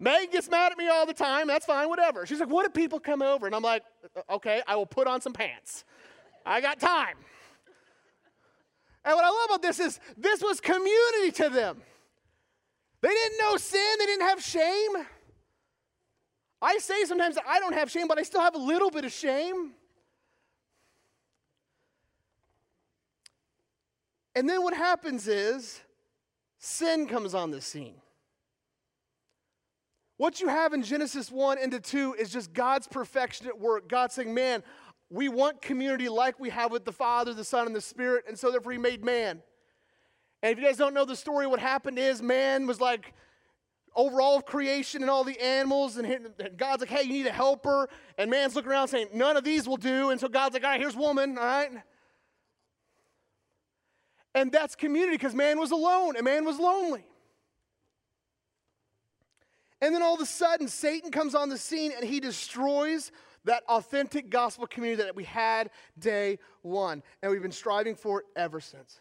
Meg 0.00 0.32
gets 0.32 0.48
mad 0.48 0.72
at 0.72 0.78
me 0.78 0.88
all 0.88 1.04
the 1.04 1.12
time. 1.12 1.46
That's 1.46 1.66
fine, 1.66 1.90
whatever. 1.90 2.24
She's 2.24 2.40
like, 2.40 2.48
What 2.48 2.64
if 2.64 2.72
people 2.72 2.98
come 2.98 3.20
over? 3.20 3.44
And 3.44 3.54
I'm 3.54 3.62
like, 3.62 3.82
Okay, 4.30 4.62
I 4.66 4.76
will 4.76 4.86
put 4.86 5.06
on 5.06 5.20
some 5.20 5.34
pants. 5.34 5.84
I 6.46 6.62
got 6.62 6.80
time. 6.80 7.16
And 9.04 9.14
what 9.14 9.24
I 9.24 9.28
love 9.28 9.44
about 9.50 9.62
this 9.62 9.78
is 9.78 10.00
this 10.16 10.42
was 10.42 10.58
community 10.58 11.32
to 11.32 11.50
them. 11.50 11.82
They 13.02 13.10
didn't 13.10 13.38
know 13.38 13.58
sin, 13.58 13.96
they 13.98 14.06
didn't 14.06 14.26
have 14.26 14.42
shame. 14.42 15.06
I 16.62 16.78
say 16.78 17.04
sometimes 17.04 17.36
I 17.46 17.60
don't 17.60 17.74
have 17.74 17.90
shame, 17.90 18.08
but 18.08 18.18
I 18.18 18.22
still 18.22 18.40
have 18.40 18.54
a 18.54 18.58
little 18.58 18.90
bit 18.90 19.04
of 19.04 19.12
shame. 19.12 19.72
And 24.34 24.48
then 24.48 24.62
what 24.62 24.74
happens 24.74 25.28
is 25.28 25.80
sin 26.58 27.06
comes 27.06 27.34
on 27.34 27.50
the 27.50 27.60
scene. 27.60 27.96
What 30.16 30.40
you 30.40 30.48
have 30.48 30.72
in 30.72 30.82
Genesis 30.82 31.30
1 31.30 31.58
into 31.58 31.80
2 31.80 32.14
is 32.18 32.30
just 32.30 32.52
God's 32.52 32.86
perfection 32.86 33.46
at 33.46 33.58
work. 33.58 33.88
God 33.88 34.12
saying, 34.12 34.32
man, 34.32 34.62
we 35.10 35.28
want 35.28 35.60
community 35.60 36.08
like 36.08 36.38
we 36.38 36.50
have 36.50 36.70
with 36.70 36.84
the 36.84 36.92
Father, 36.92 37.34
the 37.34 37.44
Son, 37.44 37.66
and 37.66 37.74
the 37.74 37.80
Spirit, 37.80 38.24
and 38.28 38.38
so 38.38 38.50
therefore 38.50 38.72
He 38.72 38.78
made 38.78 39.04
man. 39.04 39.42
And 40.42 40.52
if 40.52 40.58
you 40.58 40.64
guys 40.64 40.76
don't 40.76 40.94
know 40.94 41.04
the 41.04 41.16
story, 41.16 41.46
what 41.46 41.60
happened 41.60 41.98
is 41.98 42.22
man 42.22 42.66
was 42.66 42.80
like 42.80 43.12
over 43.94 44.20
all 44.20 44.36
of 44.36 44.46
creation 44.46 45.02
and 45.02 45.10
all 45.10 45.24
the 45.24 45.38
animals. 45.40 45.96
And 45.96 46.32
God's 46.56 46.80
like, 46.80 46.88
hey, 46.90 47.02
you 47.02 47.12
need 47.12 47.26
a 47.26 47.32
helper. 47.32 47.88
And 48.18 48.30
man's 48.30 48.56
looking 48.56 48.70
around 48.70 48.88
saying, 48.88 49.08
none 49.12 49.36
of 49.36 49.44
these 49.44 49.68
will 49.68 49.76
do. 49.76 50.10
And 50.10 50.18
so 50.20 50.28
God's 50.28 50.54
like, 50.54 50.64
all 50.64 50.70
right, 50.70 50.80
here's 50.80 50.96
woman, 50.96 51.36
all 51.38 51.44
right? 51.44 51.70
And 54.34 54.50
that's 54.50 54.74
community 54.74 55.16
because 55.16 55.34
man 55.34 55.58
was 55.58 55.70
alone 55.70 56.16
and 56.16 56.24
man 56.24 56.44
was 56.44 56.58
lonely. 56.58 57.04
And 59.80 59.94
then 59.94 60.02
all 60.02 60.14
of 60.14 60.20
a 60.20 60.26
sudden, 60.26 60.68
Satan 60.68 61.10
comes 61.10 61.34
on 61.34 61.48
the 61.48 61.58
scene 61.58 61.92
and 61.94 62.04
he 62.04 62.20
destroys 62.20 63.10
that 63.44 63.64
authentic 63.68 64.30
gospel 64.30 64.66
community 64.66 65.02
that 65.02 65.16
we 65.16 65.24
had 65.24 65.70
day 65.98 66.38
one. 66.62 67.02
And 67.20 67.32
we've 67.32 67.42
been 67.42 67.50
striving 67.50 67.96
for 67.96 68.20
it 68.20 68.26
ever 68.36 68.60
since. 68.60 69.00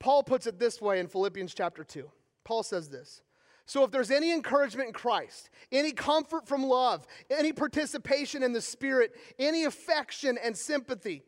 Paul 0.00 0.24
puts 0.24 0.48
it 0.48 0.58
this 0.58 0.80
way 0.80 0.98
in 0.98 1.06
Philippians 1.06 1.54
chapter 1.54 1.84
2. 1.84 2.10
Paul 2.42 2.64
says 2.64 2.88
this 2.88 3.22
So 3.66 3.84
if 3.84 3.92
there's 3.92 4.10
any 4.10 4.32
encouragement 4.32 4.88
in 4.88 4.92
Christ, 4.92 5.48
any 5.70 5.92
comfort 5.92 6.48
from 6.48 6.64
love, 6.64 7.06
any 7.30 7.52
participation 7.52 8.42
in 8.42 8.52
the 8.52 8.60
Spirit, 8.60 9.12
any 9.38 9.62
affection 9.62 10.38
and 10.42 10.58
sympathy, 10.58 11.22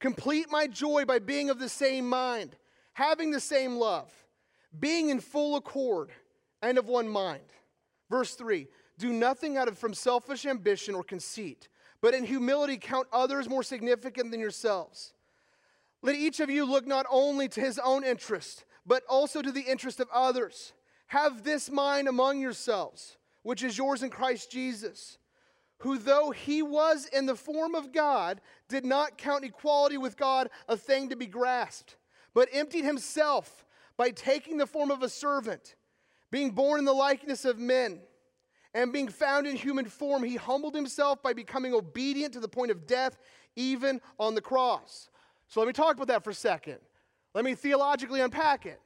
complete 0.00 0.50
my 0.50 0.66
joy 0.66 1.04
by 1.04 1.18
being 1.18 1.50
of 1.50 1.58
the 1.58 1.68
same 1.68 2.08
mind, 2.08 2.56
having 2.92 3.30
the 3.30 3.40
same 3.40 3.76
love, 3.76 4.12
being 4.78 5.08
in 5.10 5.20
full 5.20 5.56
accord 5.56 6.10
and 6.62 6.78
of 6.78 6.88
one 6.88 7.08
mind. 7.08 7.44
Verse 8.10 8.34
3 8.34 8.66
Do 8.98 9.12
nothing 9.12 9.56
out 9.56 9.68
of 9.68 9.78
from 9.78 9.94
selfish 9.94 10.46
ambition 10.46 10.94
or 10.94 11.02
conceit, 11.02 11.68
but 12.00 12.14
in 12.14 12.24
humility 12.24 12.76
count 12.76 13.08
others 13.12 13.48
more 13.48 13.62
significant 13.62 14.30
than 14.30 14.40
yourselves. 14.40 15.12
Let 16.02 16.16
each 16.16 16.40
of 16.40 16.50
you 16.50 16.64
look 16.64 16.86
not 16.86 17.06
only 17.10 17.48
to 17.48 17.60
his 17.60 17.78
own 17.78 18.04
interest, 18.04 18.64
but 18.86 19.02
also 19.08 19.42
to 19.42 19.50
the 19.50 19.62
interest 19.62 19.98
of 19.98 20.08
others. 20.12 20.72
Have 21.08 21.42
this 21.42 21.70
mind 21.70 22.08
among 22.08 22.40
yourselves, 22.40 23.16
which 23.42 23.62
is 23.62 23.78
yours 23.78 24.02
in 24.02 24.10
Christ 24.10 24.50
Jesus, 24.50 25.18
who, 25.78 25.98
though 25.98 26.30
he 26.30 26.62
was 26.62 27.06
in 27.06 27.26
the 27.26 27.36
form 27.36 27.74
of 27.74 27.92
God, 27.92 28.40
did 28.68 28.84
not 28.84 29.18
count 29.18 29.44
equality 29.44 29.98
with 29.98 30.16
God 30.16 30.48
a 30.68 30.76
thing 30.76 31.10
to 31.10 31.16
be 31.16 31.26
grasped, 31.26 31.96
but 32.34 32.48
emptied 32.52 32.84
himself 32.84 33.64
by 33.96 34.10
taking 34.10 34.56
the 34.56 34.66
form 34.66 34.90
of 34.90 35.02
a 35.02 35.08
servant 35.08 35.74
being 36.30 36.50
born 36.50 36.78
in 36.78 36.84
the 36.84 36.92
likeness 36.92 37.44
of 37.44 37.58
men, 37.58 38.00
and 38.74 38.92
being 38.92 39.08
found 39.08 39.46
in 39.46 39.56
human 39.56 39.86
form, 39.86 40.22
he 40.22 40.36
humbled 40.36 40.74
himself 40.74 41.22
by 41.22 41.32
becoming 41.32 41.72
obedient 41.72 42.34
to 42.34 42.40
the 42.40 42.48
point 42.48 42.70
of 42.70 42.86
death, 42.86 43.16
even 43.54 44.00
on 44.18 44.34
the 44.34 44.40
cross. 44.40 45.08
So 45.48 45.60
let 45.60 45.66
me 45.66 45.72
talk 45.72 45.96
about 45.96 46.08
that 46.08 46.24
for 46.24 46.30
a 46.30 46.34
second. 46.34 46.78
Let 47.34 47.44
me 47.44 47.54
theologically 47.54 48.20
unpack 48.20 48.66
it. 48.66 48.80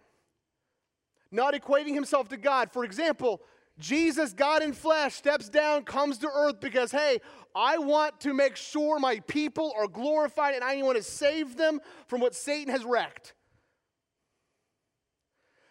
Not 1.32 1.54
equating 1.54 1.94
himself 1.94 2.28
to 2.28 2.36
God. 2.36 2.70
For 2.70 2.84
example, 2.84 3.40
Jesus, 3.80 4.32
God 4.32 4.62
in 4.62 4.72
flesh, 4.72 5.14
steps 5.14 5.48
down, 5.48 5.84
comes 5.84 6.18
to 6.18 6.28
earth 6.28 6.60
because, 6.60 6.92
hey, 6.92 7.20
I 7.54 7.78
want 7.78 8.20
to 8.20 8.32
make 8.32 8.56
sure 8.56 8.98
my 8.98 9.20
people 9.20 9.72
are 9.76 9.88
glorified 9.88 10.54
and 10.54 10.62
I 10.62 10.80
want 10.82 10.96
to 10.96 11.02
save 11.02 11.56
them 11.56 11.80
from 12.06 12.20
what 12.20 12.34
Satan 12.34 12.72
has 12.72 12.84
wrecked 12.84 13.34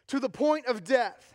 to 0.08 0.20
the 0.20 0.30
point 0.30 0.66
of 0.66 0.84
death. 0.84 1.34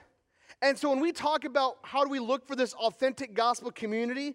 And 0.61 0.77
so 0.79 0.91
when 0.91 1.01
we 1.01 1.13
talk 1.13 1.45
about 1.45 1.77
how 1.83 2.05
do 2.05 2.11
we 2.11 2.19
look 2.19 2.47
for 2.47 2.57
this 2.57 2.75
authentic 2.75 3.35
gospel 3.35 3.71
community, 3.71 4.35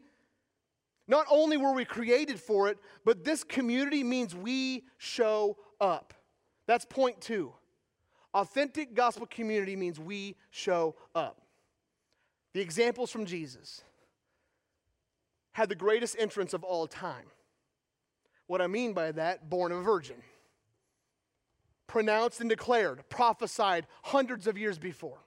not 1.08 1.25
only 1.29 1.58
were 1.58 1.74
we 1.74 1.86
created 1.86 2.39
for 2.39 2.69
it, 2.69 2.77
but 3.03 3.24
this 3.24 3.43
community 3.43 4.03
means 4.03 4.36
we 4.36 4.86
show 4.98 5.58
up. 5.81 6.13
That's 6.67 6.86
point 6.86 7.19
two. 7.19 7.53
Authentic 8.34 8.93
gospel 8.93 9.25
community 9.25 9.75
means 9.75 10.00
we 10.00 10.36
show 10.51 10.96
up. 11.15 11.41
The 12.53 12.62
examples 12.62 13.12
from 13.12 13.25
Jesus 13.25 13.84
had 15.51 15.70
the 15.70 15.75
greatest 15.75 16.15
entrance 16.18 16.53
of 16.53 16.63
all 16.63 16.88
time. 16.88 17.25
What 18.48 18.62
I 18.62 18.68
mean 18.68 18.94
by 18.94 19.12
that, 19.12 19.50
born 19.50 19.72
of 19.72 19.79
a 19.79 19.84
virgin, 19.84 20.15
pronounced 21.86 22.39
and 22.39 22.50
declared, 22.50 23.08
prophesied 23.10 23.86
hundreds 24.03 24.48
of 24.48 24.58
years 24.58 24.79
before. 24.79 25.20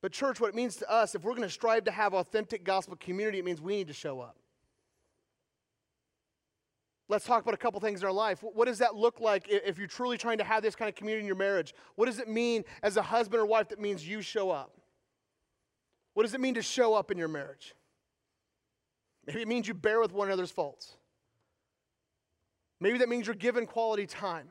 But, 0.00 0.12
church, 0.12 0.40
what 0.40 0.50
it 0.50 0.54
means 0.54 0.76
to 0.76 0.90
us, 0.90 1.14
if 1.14 1.24
we're 1.24 1.32
going 1.32 1.42
to 1.42 1.50
strive 1.50 1.84
to 1.84 1.90
have 1.90 2.14
authentic 2.14 2.64
gospel 2.64 2.96
community, 2.96 3.40
it 3.40 3.44
means 3.44 3.60
we 3.60 3.76
need 3.76 3.88
to 3.88 3.94
show 3.94 4.20
up. 4.20 4.36
Let's 7.08 7.24
talk 7.24 7.42
about 7.42 7.54
a 7.54 7.58
couple 7.58 7.80
things 7.80 8.02
in 8.02 8.06
our 8.06 8.12
life. 8.12 8.42
What 8.42 8.66
does 8.66 8.78
that 8.78 8.94
look 8.94 9.18
like 9.20 9.46
if 9.48 9.78
you're 9.78 9.86
truly 9.86 10.18
trying 10.18 10.38
to 10.38 10.44
have 10.44 10.62
this 10.62 10.76
kind 10.76 10.90
of 10.90 10.94
community 10.94 11.22
in 11.22 11.26
your 11.26 11.36
marriage? 11.36 11.74
What 11.94 12.06
does 12.06 12.18
it 12.18 12.28
mean 12.28 12.64
as 12.82 12.98
a 12.98 13.02
husband 13.02 13.40
or 13.40 13.46
wife 13.46 13.70
that 13.70 13.80
means 13.80 14.06
you 14.06 14.20
show 14.20 14.50
up? 14.50 14.76
What 16.12 16.24
does 16.24 16.34
it 16.34 16.40
mean 16.40 16.54
to 16.54 16.62
show 16.62 16.94
up 16.94 17.10
in 17.10 17.16
your 17.16 17.28
marriage? 17.28 17.74
Maybe 19.26 19.40
it 19.40 19.48
means 19.48 19.66
you 19.66 19.74
bear 19.74 20.00
with 20.00 20.12
one 20.12 20.28
another's 20.28 20.50
faults. 20.50 20.96
Maybe 22.80 22.98
that 22.98 23.08
means 23.08 23.26
you're 23.26 23.34
given 23.34 23.66
quality 23.66 24.06
time. 24.06 24.48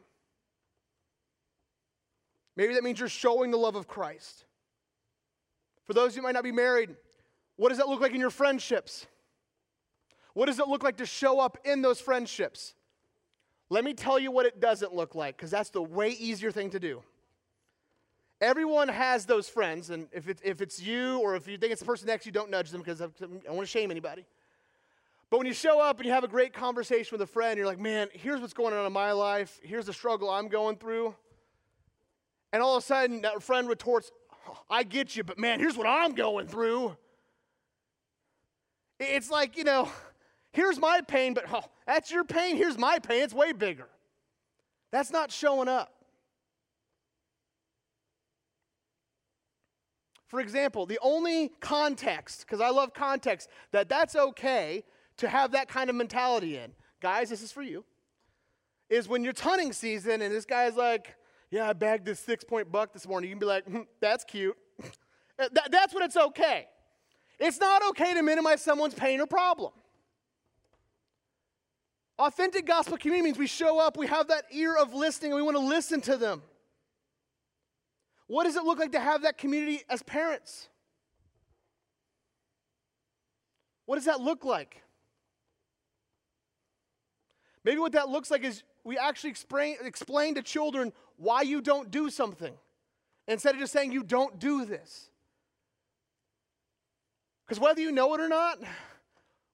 Maybe 2.55 2.73
that 2.73 2.83
means 2.83 2.99
you're 2.99 3.07
showing 3.07 3.51
the 3.51 3.57
love 3.57 3.75
of 3.75 3.87
Christ. 3.87 4.45
For 5.85 5.93
those 5.93 6.15
who 6.15 6.23
might 6.23 6.33
not 6.33 6.43
be 6.43 6.51
married, 6.51 6.95
what 7.55 7.69
does 7.69 7.77
that 7.77 7.87
look 7.87 8.01
like 8.01 8.13
in 8.13 8.19
your 8.19 8.31
friendships? 8.31 9.05
What 10.37 10.45
does 10.45 10.59
it 10.59 10.67
look 10.67 10.83
like 10.83 10.97
to 10.97 11.05
show 11.07 11.39
up 11.39 11.57
in 11.65 11.81
those 11.81 11.99
friendships? 11.99 12.75
Let 13.71 13.83
me 13.83 13.95
tell 13.95 14.19
you 14.19 14.29
what 14.29 14.45
it 14.45 14.59
doesn't 14.59 14.93
look 14.93 15.15
like, 15.15 15.35
because 15.35 15.49
that's 15.49 15.71
the 15.71 15.81
way 15.81 16.09
easier 16.11 16.51
thing 16.51 16.69
to 16.69 16.79
do. 16.79 17.01
Everyone 18.39 18.87
has 18.87 19.25
those 19.25 19.49
friends, 19.49 19.89
and 19.89 20.07
if, 20.11 20.29
it, 20.29 20.39
if 20.43 20.61
it's 20.61 20.79
you 20.79 21.17
or 21.21 21.35
if 21.35 21.47
you 21.47 21.57
think 21.57 21.71
it's 21.71 21.81
the 21.81 21.87
person 21.87 22.05
next 22.05 22.25
to 22.25 22.27
you, 22.27 22.33
don't 22.33 22.51
nudge 22.51 22.69
them 22.69 22.81
because 22.81 23.01
I 23.01 23.07
don't 23.17 23.49
want 23.49 23.61
to 23.61 23.65
shame 23.65 23.89
anybody. 23.89 24.27
But 25.31 25.39
when 25.39 25.47
you 25.47 25.53
show 25.53 25.81
up 25.81 25.97
and 25.97 26.05
you 26.05 26.11
have 26.11 26.23
a 26.23 26.27
great 26.27 26.53
conversation 26.53 27.17
with 27.17 27.27
a 27.27 27.31
friend, 27.33 27.57
you're 27.57 27.65
like, 27.65 27.79
man, 27.79 28.07
here's 28.13 28.39
what's 28.39 28.53
going 28.53 28.75
on 28.75 28.85
in 28.85 28.93
my 28.93 29.13
life. 29.13 29.59
Here's 29.63 29.87
the 29.87 29.93
struggle 29.93 30.29
I'm 30.29 30.49
going 30.49 30.75
through. 30.75 31.15
And 32.53 32.61
all 32.61 32.77
of 32.77 32.83
a 32.83 32.85
sudden, 32.85 33.23
that 33.23 33.41
friend 33.41 33.67
retorts, 33.67 34.11
I 34.69 34.83
get 34.83 35.15
you, 35.15 35.23
but 35.23 35.39
man, 35.39 35.59
here's 35.59 35.75
what 35.75 35.87
I'm 35.87 36.13
going 36.13 36.45
through. 36.45 36.95
It's 38.99 39.31
like, 39.31 39.57
you 39.57 39.63
know, 39.63 39.89
here's 40.57 40.79
my 40.79 41.01
pain, 41.01 41.35
but 41.35 41.45
oh, 41.53 41.63
that's 41.85 42.09
your 42.09 42.23
pain. 42.23 42.57
Here's 42.57 42.79
my 42.79 42.97
pain. 42.97 43.21
It's 43.21 43.33
way 43.33 43.51
bigger. 43.51 43.87
That's 44.91 45.11
not 45.11 45.31
showing 45.31 45.67
up. 45.67 45.93
For 50.25 50.41
example, 50.41 50.87
the 50.87 50.97
only 51.01 51.51
context, 51.61 52.41
because 52.41 52.59
I 52.59 52.69
love 52.69 52.93
context, 52.93 53.49
that 53.71 53.87
that's 53.87 54.15
okay 54.15 54.83
to 55.17 55.29
have 55.29 55.51
that 55.51 55.69
kind 55.69 55.91
of 55.91 55.95
mentality 55.95 56.57
in, 56.57 56.71
guys, 57.01 57.29
this 57.29 57.43
is 57.43 57.51
for 57.51 57.61
you, 57.61 57.85
is 58.89 59.07
when 59.07 59.23
you're 59.23 59.33
hunting 59.37 59.71
season 59.71 60.23
and 60.23 60.33
this 60.33 60.45
guy's 60.45 60.75
like, 60.75 61.15
yeah, 61.51 61.69
I 61.69 61.73
bagged 61.73 62.03
this 62.03 62.19
six 62.19 62.43
point 62.43 62.71
buck 62.71 62.93
this 62.93 63.07
morning. 63.07 63.29
You 63.29 63.35
can 63.35 63.39
be 63.39 63.45
like, 63.45 63.63
hmm, 63.65 63.81
that's 64.01 64.23
cute. 64.23 64.57
that, 65.37 65.69
that's 65.71 65.93
when 65.93 66.01
it's 66.03 66.17
okay. 66.17 66.65
It's 67.39 67.59
not 67.59 67.87
okay 67.89 68.15
to 68.15 68.23
minimize 68.23 68.63
someone's 68.63 68.95
pain 68.95 69.21
or 69.21 69.27
problem. 69.27 69.71
Authentic 72.19 72.65
gospel 72.65 72.97
community 72.97 73.25
means 73.25 73.37
we 73.37 73.47
show 73.47 73.79
up, 73.79 73.95
we 73.95 74.07
have 74.07 74.27
that 74.29 74.45
ear 74.51 74.75
of 74.75 74.93
listening, 74.93 75.31
and 75.31 75.37
we 75.37 75.43
want 75.43 75.55
to 75.55 75.63
listen 75.63 76.01
to 76.01 76.17
them. 76.17 76.41
What 78.25 78.45
does 78.45 78.55
it 78.55 78.63
look 78.63 78.79
like 78.79 78.91
to 78.93 78.99
have 78.99 79.21
that 79.21 79.37
community 79.37 79.83
as 79.89 80.01
parents? 80.03 80.67
What 83.85 83.95
does 83.95 84.05
that 84.05 84.19
look 84.19 84.43
like? 84.43 84.81
Maybe 87.63 87.79
what 87.79 87.93
that 87.93 88.09
looks 88.09 88.31
like 88.31 88.43
is 88.43 88.63
we 88.83 88.97
actually 88.97 89.29
explain, 89.29 89.77
explain 89.83 90.35
to 90.35 90.41
children 90.41 90.93
why 91.17 91.41
you 91.43 91.61
don't 91.61 91.91
do 91.91 92.09
something 92.09 92.53
instead 93.27 93.55
of 93.55 93.61
just 93.61 93.73
saying 93.73 93.91
you 93.91 94.03
don't 94.03 94.39
do 94.39 94.65
this. 94.65 95.09
Because 97.45 97.59
whether 97.59 97.79
you 97.79 97.91
know 97.91 98.13
it 98.13 98.21
or 98.21 98.27
not, 98.27 98.59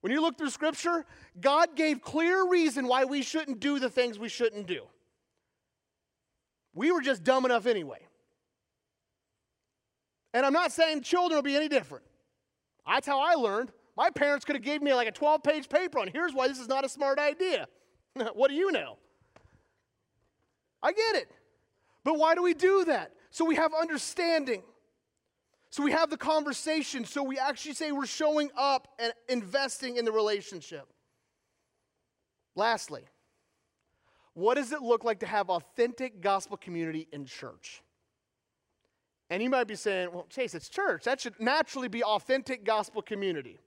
when 0.04 0.12
you 0.12 0.20
look 0.20 0.36
through 0.36 0.50
Scripture, 0.50 1.06
God 1.40 1.76
gave 1.76 2.02
clear 2.02 2.46
reason 2.46 2.86
why 2.86 3.06
we 3.06 3.22
shouldn't 3.22 3.58
do 3.58 3.78
the 3.78 3.88
things 3.88 4.18
we 4.18 4.28
shouldn't 4.28 4.66
do. 4.66 4.82
We 6.74 6.92
were 6.92 7.00
just 7.00 7.24
dumb 7.24 7.46
enough 7.46 7.64
anyway. 7.64 8.06
And 10.34 10.44
I'm 10.44 10.52
not 10.52 10.72
saying 10.72 11.04
children 11.04 11.38
will 11.38 11.42
be 11.42 11.56
any 11.56 11.68
different. 11.68 12.04
That's 12.86 13.06
how 13.06 13.18
I 13.18 13.32
learned. 13.32 13.72
My 13.96 14.10
parents 14.10 14.44
could 14.44 14.56
have 14.56 14.62
gave 14.62 14.82
me 14.82 14.92
like 14.92 15.08
a 15.08 15.10
12 15.10 15.42
page 15.42 15.70
paper 15.70 15.98
on 15.98 16.08
here's 16.08 16.34
why 16.34 16.48
this 16.48 16.58
is 16.58 16.68
not 16.68 16.84
a 16.84 16.88
smart 16.90 17.18
idea. 17.18 17.66
what 18.34 18.48
do 18.48 18.54
you 18.54 18.72
know? 18.72 18.98
I 20.82 20.92
get 20.92 21.16
it. 21.16 21.30
But 22.04 22.18
why 22.18 22.34
do 22.34 22.42
we 22.42 22.52
do 22.52 22.84
that? 22.84 23.12
So 23.30 23.46
we 23.46 23.54
have 23.54 23.72
understanding. 23.72 24.64
So 25.74 25.82
we 25.82 25.90
have 25.90 26.08
the 26.08 26.16
conversation. 26.16 27.04
So 27.04 27.24
we 27.24 27.36
actually 27.36 27.74
say 27.74 27.90
we're 27.90 28.06
showing 28.06 28.48
up 28.56 28.86
and 29.00 29.12
investing 29.28 29.96
in 29.96 30.04
the 30.04 30.12
relationship. 30.12 30.86
Lastly, 32.54 33.02
What 34.34 34.54
does 34.54 34.70
it 34.70 34.82
look 34.82 35.02
like 35.02 35.18
to 35.18 35.26
have 35.26 35.50
authentic 35.50 36.20
gospel 36.20 36.56
community 36.56 37.08
in 37.10 37.24
church? 37.24 37.82
And 39.30 39.42
you 39.42 39.50
might 39.50 39.66
be 39.66 39.74
saying, 39.74 40.10
well, 40.12 40.26
Chase, 40.30 40.54
it's 40.54 40.68
church. 40.68 41.02
That 41.04 41.20
should 41.20 41.40
naturally 41.40 41.88
be 41.88 42.04
authentic 42.04 42.62
gospel 42.62 43.02
community. 43.02 43.58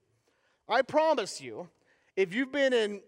I 0.66 0.80
promise 0.80 1.42
you, 1.42 1.68
if 2.16 2.32
you've 2.32 2.52
been 2.52 2.72
in 2.72 3.02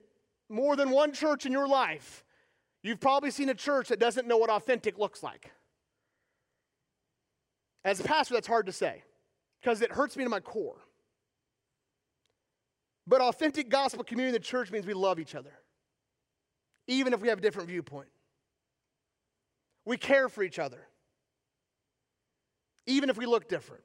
more 0.50 0.76
than 0.76 0.90
one 0.90 1.14
church 1.14 1.46
in 1.46 1.52
your 1.52 1.68
life, 1.68 2.22
you've 2.82 3.00
probably 3.00 3.30
seen 3.30 3.48
a 3.48 3.54
church 3.54 3.88
that 3.88 3.98
doesn't 3.98 4.28
know 4.28 4.36
what 4.36 4.50
authentic 4.50 4.98
looks 4.98 5.22
like. 5.22 5.52
As 7.84 8.00
a 8.00 8.04
pastor, 8.04 8.34
that's 8.34 8.46
hard 8.46 8.66
to 8.66 8.72
say 8.72 9.02
because 9.60 9.82
it 9.82 9.92
hurts 9.92 10.16
me 10.16 10.24
to 10.24 10.30
my 10.30 10.40
core. 10.40 10.80
But 13.06 13.20
authentic 13.20 13.68
gospel 13.68 14.04
community 14.04 14.36
in 14.36 14.40
the 14.40 14.46
church 14.46 14.70
means 14.70 14.86
we 14.86 14.94
love 14.94 15.18
each 15.18 15.34
other, 15.34 15.52
even 16.86 17.12
if 17.12 17.20
we 17.20 17.28
have 17.28 17.38
a 17.38 17.40
different 17.42 17.68
viewpoint. 17.68 18.08
We 19.84 19.96
care 19.96 20.28
for 20.28 20.42
each 20.42 20.58
other, 20.58 20.86
even 22.86 23.10
if 23.10 23.16
we 23.16 23.26
look 23.26 23.48
different. 23.48 23.82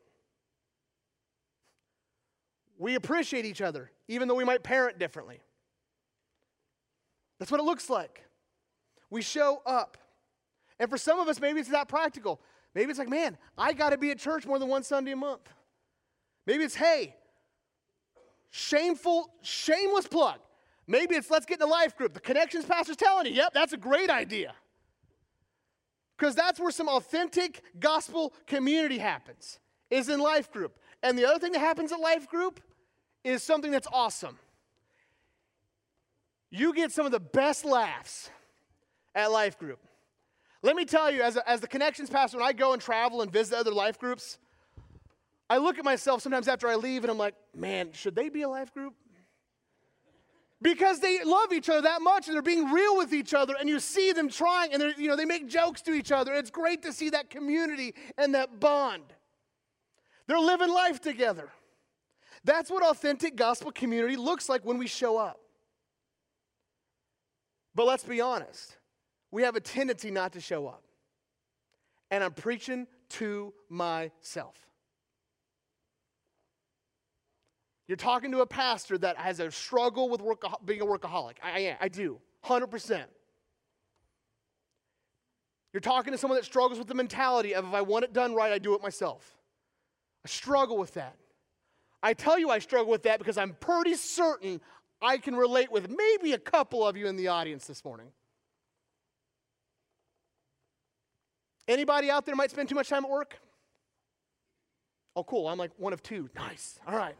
We 2.77 2.95
appreciate 2.95 3.45
each 3.45 3.61
other, 3.61 3.89
even 4.07 4.27
though 4.27 4.35
we 4.35 4.43
might 4.43 4.61
parent 4.61 4.99
differently. 4.99 5.39
That's 7.39 7.49
what 7.49 7.59
it 7.59 7.63
looks 7.63 7.89
like. 7.89 8.23
We 9.09 9.21
show 9.21 9.61
up. 9.65 9.97
And 10.79 10.89
for 10.89 10.97
some 10.97 11.19
of 11.19 11.27
us, 11.29 11.39
maybe 11.39 11.61
it's 11.61 11.69
not 11.69 11.87
practical. 11.87 12.41
Maybe 12.75 12.89
it's 12.89 12.99
like, 12.99 13.09
man, 13.09 13.37
I 13.57 13.71
got 13.71 13.91
to 13.91 13.97
be 13.97 14.11
at 14.11 14.19
church 14.19 14.45
more 14.45 14.59
than 14.59 14.67
one 14.67 14.83
Sunday 14.83 15.11
a 15.11 15.15
month. 15.15 15.49
Maybe 16.45 16.65
it's, 16.65 16.75
hey, 16.75 17.15
shameful, 18.51 19.31
shameless 19.41 20.07
plug. 20.07 20.39
Maybe 20.85 21.15
it's 21.15 21.31
let's 21.31 21.45
get 21.45 21.59
in 21.61 21.67
a 21.67 21.71
life 21.71 21.97
group. 21.97 22.13
The 22.13 22.19
connections 22.19 22.65
pastor's 22.65 22.97
telling 22.97 23.25
you, 23.27 23.31
yep, 23.31 23.53
that's 23.53 23.73
a 23.73 23.77
great 23.77 24.09
idea. 24.09 24.53
Because 26.17 26.35
that's 26.35 26.59
where 26.59 26.71
some 26.71 26.87
authentic 26.87 27.61
gospel 27.79 28.33
community 28.45 28.97
happens, 28.97 29.59
is 29.89 30.09
in 30.09 30.19
life 30.19 30.51
group. 30.51 30.77
And 31.01 31.17
the 31.17 31.25
other 31.25 31.39
thing 31.39 31.53
that 31.53 31.59
happens 31.59 31.91
at 31.91 31.99
life 31.99 32.27
group 32.27 32.59
is 33.23 33.41
something 33.41 33.71
that's 33.71 33.87
awesome. 33.91 34.37
You 36.51 36.73
get 36.73 36.91
some 36.91 37.05
of 37.05 37.11
the 37.11 37.19
best 37.19 37.65
laughs 37.65 38.29
at 39.13 39.31
life 39.31 39.57
group. 39.57 39.79
Let 40.65 40.75
me 40.75 40.83
tell 40.83 41.11
you, 41.11 41.21
as, 41.21 41.35
a, 41.35 41.47
as 41.47 41.61
the 41.61 41.67
connections 41.67 42.09
pastor, 42.09 42.39
when 42.39 42.47
I 42.47 42.51
go 42.51 42.73
and 42.73 42.81
travel 42.81 43.21
and 43.21 43.31
visit 43.31 43.55
other 43.55 43.69
life 43.69 43.99
groups, 43.99 44.39
I 45.47 45.57
look 45.57 45.77
at 45.77 45.85
myself 45.85 46.23
sometimes 46.23 46.47
after 46.47 46.67
I 46.67 46.73
leave 46.73 47.03
and 47.03 47.11
I'm 47.11 47.19
like, 47.19 47.35
man, 47.55 47.91
should 47.93 48.15
they 48.15 48.29
be 48.29 48.41
a 48.41 48.49
life 48.49 48.73
group? 48.73 48.95
Because 50.63 51.01
they 51.01 51.23
love 51.23 51.53
each 51.53 51.69
other 51.69 51.81
that 51.81 52.01
much 52.01 52.25
and 52.25 52.33
they're 52.33 52.41
being 52.41 52.71
real 52.71 52.97
with 52.97 53.13
each 53.13 53.35
other 53.35 53.53
and 53.59 53.69
you 53.69 53.79
see 53.79 54.11
them 54.11 54.27
trying 54.27 54.73
and 54.73 54.95
you 54.97 55.07
know 55.07 55.15
they 55.15 55.25
make 55.25 55.47
jokes 55.47 55.83
to 55.83 55.93
each 55.93 56.11
other. 56.11 56.33
It's 56.33 56.49
great 56.49 56.81
to 56.81 56.91
see 56.91 57.11
that 57.11 57.29
community 57.29 57.93
and 58.17 58.33
that 58.33 58.59
bond. 58.59 59.03
They're 60.25 60.39
living 60.39 60.69
life 60.69 60.99
together. 60.99 61.49
That's 62.43 62.71
what 62.71 62.81
authentic 62.81 63.35
gospel 63.35 63.71
community 63.71 64.15
looks 64.15 64.49
like 64.49 64.65
when 64.65 64.79
we 64.79 64.87
show 64.87 65.17
up. 65.17 65.39
But 67.75 67.85
let's 67.85 68.03
be 68.03 68.19
honest, 68.19 68.77
we 69.35 69.43
have 69.43 69.57
a 69.57 69.59
tendency 69.59 70.11
not 70.11 70.31
to 70.31 70.39
show 70.39 70.65
up. 70.65 70.81
And 72.09 72.23
I'm 72.23 72.31
preaching 72.31 72.87
to 73.09 73.53
myself. 73.67 74.55
You're 77.85 77.97
talking 77.97 78.31
to 78.31 78.39
a 78.39 78.45
pastor 78.45 78.97
that 78.99 79.17
has 79.17 79.41
a 79.41 79.51
struggle 79.51 80.07
with 80.07 80.21
being 80.63 80.79
a 80.79 80.85
workaholic. 80.85 81.33
I, 81.43 81.49
I, 81.51 81.77
I 81.81 81.87
do, 81.89 82.21
100%. 82.45 83.03
You're 85.73 85.81
talking 85.81 86.13
to 86.13 86.17
someone 86.17 86.37
that 86.37 86.45
struggles 86.45 86.79
with 86.79 86.87
the 86.87 86.95
mentality 86.95 87.55
of 87.55 87.65
if 87.65 87.73
I 87.73 87.81
want 87.81 88.05
it 88.05 88.13
done 88.13 88.33
right, 88.33 88.53
I 88.53 88.57
do 88.57 88.73
it 88.73 88.81
myself. 88.81 89.35
I 90.23 90.29
struggle 90.29 90.77
with 90.77 90.93
that. 90.93 91.17
I 92.01 92.13
tell 92.13 92.39
you 92.39 92.51
I 92.51 92.59
struggle 92.59 92.89
with 92.89 93.03
that 93.03 93.19
because 93.19 93.37
I'm 93.37 93.57
pretty 93.59 93.95
certain 93.95 94.61
I 95.01 95.17
can 95.17 95.35
relate 95.35 95.73
with 95.73 95.89
maybe 95.89 96.31
a 96.31 96.39
couple 96.39 96.87
of 96.87 96.95
you 96.95 97.07
in 97.07 97.17
the 97.17 97.27
audience 97.27 97.67
this 97.67 97.83
morning. 97.83 98.13
Anybody 101.67 102.09
out 102.11 102.25
there 102.25 102.35
might 102.35 102.51
spend 102.51 102.69
too 102.69 102.75
much 102.75 102.89
time 102.89 103.05
at 103.05 103.11
work? 103.11 103.37
Oh, 105.15 105.23
cool. 105.23 105.47
I'm 105.47 105.57
like 105.57 105.71
one 105.77 105.93
of 105.93 106.03
two. 106.03 106.29
Nice. 106.35 106.79
All 106.87 106.95
right. 106.95 107.15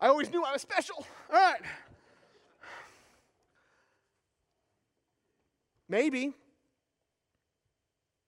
I 0.00 0.08
always 0.08 0.30
knew 0.30 0.44
I 0.44 0.52
was 0.52 0.60
special. 0.60 1.06
All 1.32 1.40
right. 1.40 1.60
Maybe, 5.88 6.34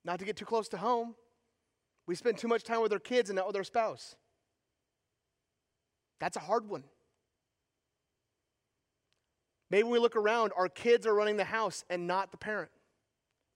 not 0.04 0.20
to 0.20 0.24
get 0.24 0.36
too 0.36 0.44
close 0.44 0.68
to 0.68 0.76
home, 0.76 1.16
we 2.06 2.14
spend 2.14 2.38
too 2.38 2.48
much 2.48 2.62
time 2.62 2.80
with 2.80 2.92
our 2.92 3.00
kids 3.00 3.30
and 3.30 3.36
not 3.36 3.48
with 3.48 3.56
our 3.56 3.64
spouse. 3.64 4.14
That's 6.20 6.36
a 6.36 6.40
hard 6.40 6.68
one. 6.68 6.84
Maybe 9.70 9.88
we 9.88 9.98
look 9.98 10.16
around, 10.16 10.52
our 10.56 10.68
kids 10.68 11.06
are 11.06 11.14
running 11.14 11.36
the 11.36 11.44
house 11.44 11.84
and 11.90 12.06
not 12.06 12.30
the 12.30 12.38
parent. 12.38 12.70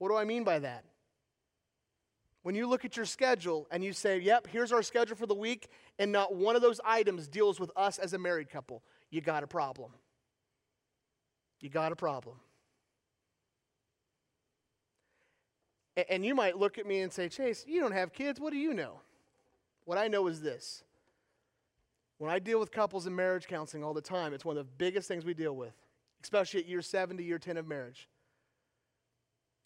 What 0.03 0.09
do 0.09 0.17
I 0.17 0.25
mean 0.25 0.43
by 0.43 0.59
that? 0.59 0.83
When 2.43 2.57
you 2.57 2.69
look 2.69 2.85
at 2.85 2.97
your 2.97 3.07
schedule 3.07 3.69
and 3.71 3.85
you 3.85 3.93
say, 3.93 4.19
yep, 4.19 4.49
here's 4.51 4.73
our 4.73 4.83
schedule 4.83 5.15
for 5.15 5.27
the 5.27 5.35
week, 5.35 5.69
and 5.97 6.11
not 6.11 6.35
one 6.35 6.57
of 6.57 6.61
those 6.61 6.81
items 6.85 7.29
deals 7.29 7.61
with 7.61 7.71
us 7.77 8.01
as 8.01 8.13
a 8.13 8.19
married 8.19 8.51
couple, 8.51 8.83
you 9.11 9.21
got 9.21 9.45
a 9.45 9.47
problem. 9.47 9.93
You 11.61 11.71
got 11.71 11.93
a 11.93 11.95
problem. 11.95 12.35
And 16.11 16.27
you 16.27 16.35
might 16.35 16.59
look 16.59 16.79
at 16.79 16.87
me 16.87 17.03
and 17.03 17.13
say, 17.13 17.29
Chase, 17.29 17.65
you 17.69 17.81
don't 17.81 17.93
have 17.93 18.13
kids. 18.13 18.41
What 18.41 18.53
do 18.53 18.59
you 18.59 18.75
know? 18.75 19.03
What 19.85 19.99
I 19.99 20.09
know 20.09 20.27
is 20.27 20.41
this. 20.41 20.83
When 22.19 22.29
I 22.29 22.41
deal 22.41 22.59
with 22.59 22.73
couples 22.73 23.07
in 23.07 23.15
marriage 23.15 23.47
counseling 23.47 23.85
all 23.85 23.95
the 23.95 24.01
time, 24.01 24.35
it's 24.35 24.45
one 24.45 24.59
of 24.59 24.67
the 24.67 24.73
biggest 24.79 25.07
things 25.07 25.25
we 25.25 25.33
deal 25.33 25.55
with, 25.55 25.75
especially 26.25 26.59
at 26.59 26.67
year 26.67 26.83
seven 26.83 27.17
to 27.19 27.23
year 27.23 27.39
10 27.39 27.57
of 27.57 27.69
marriage. 27.69 28.09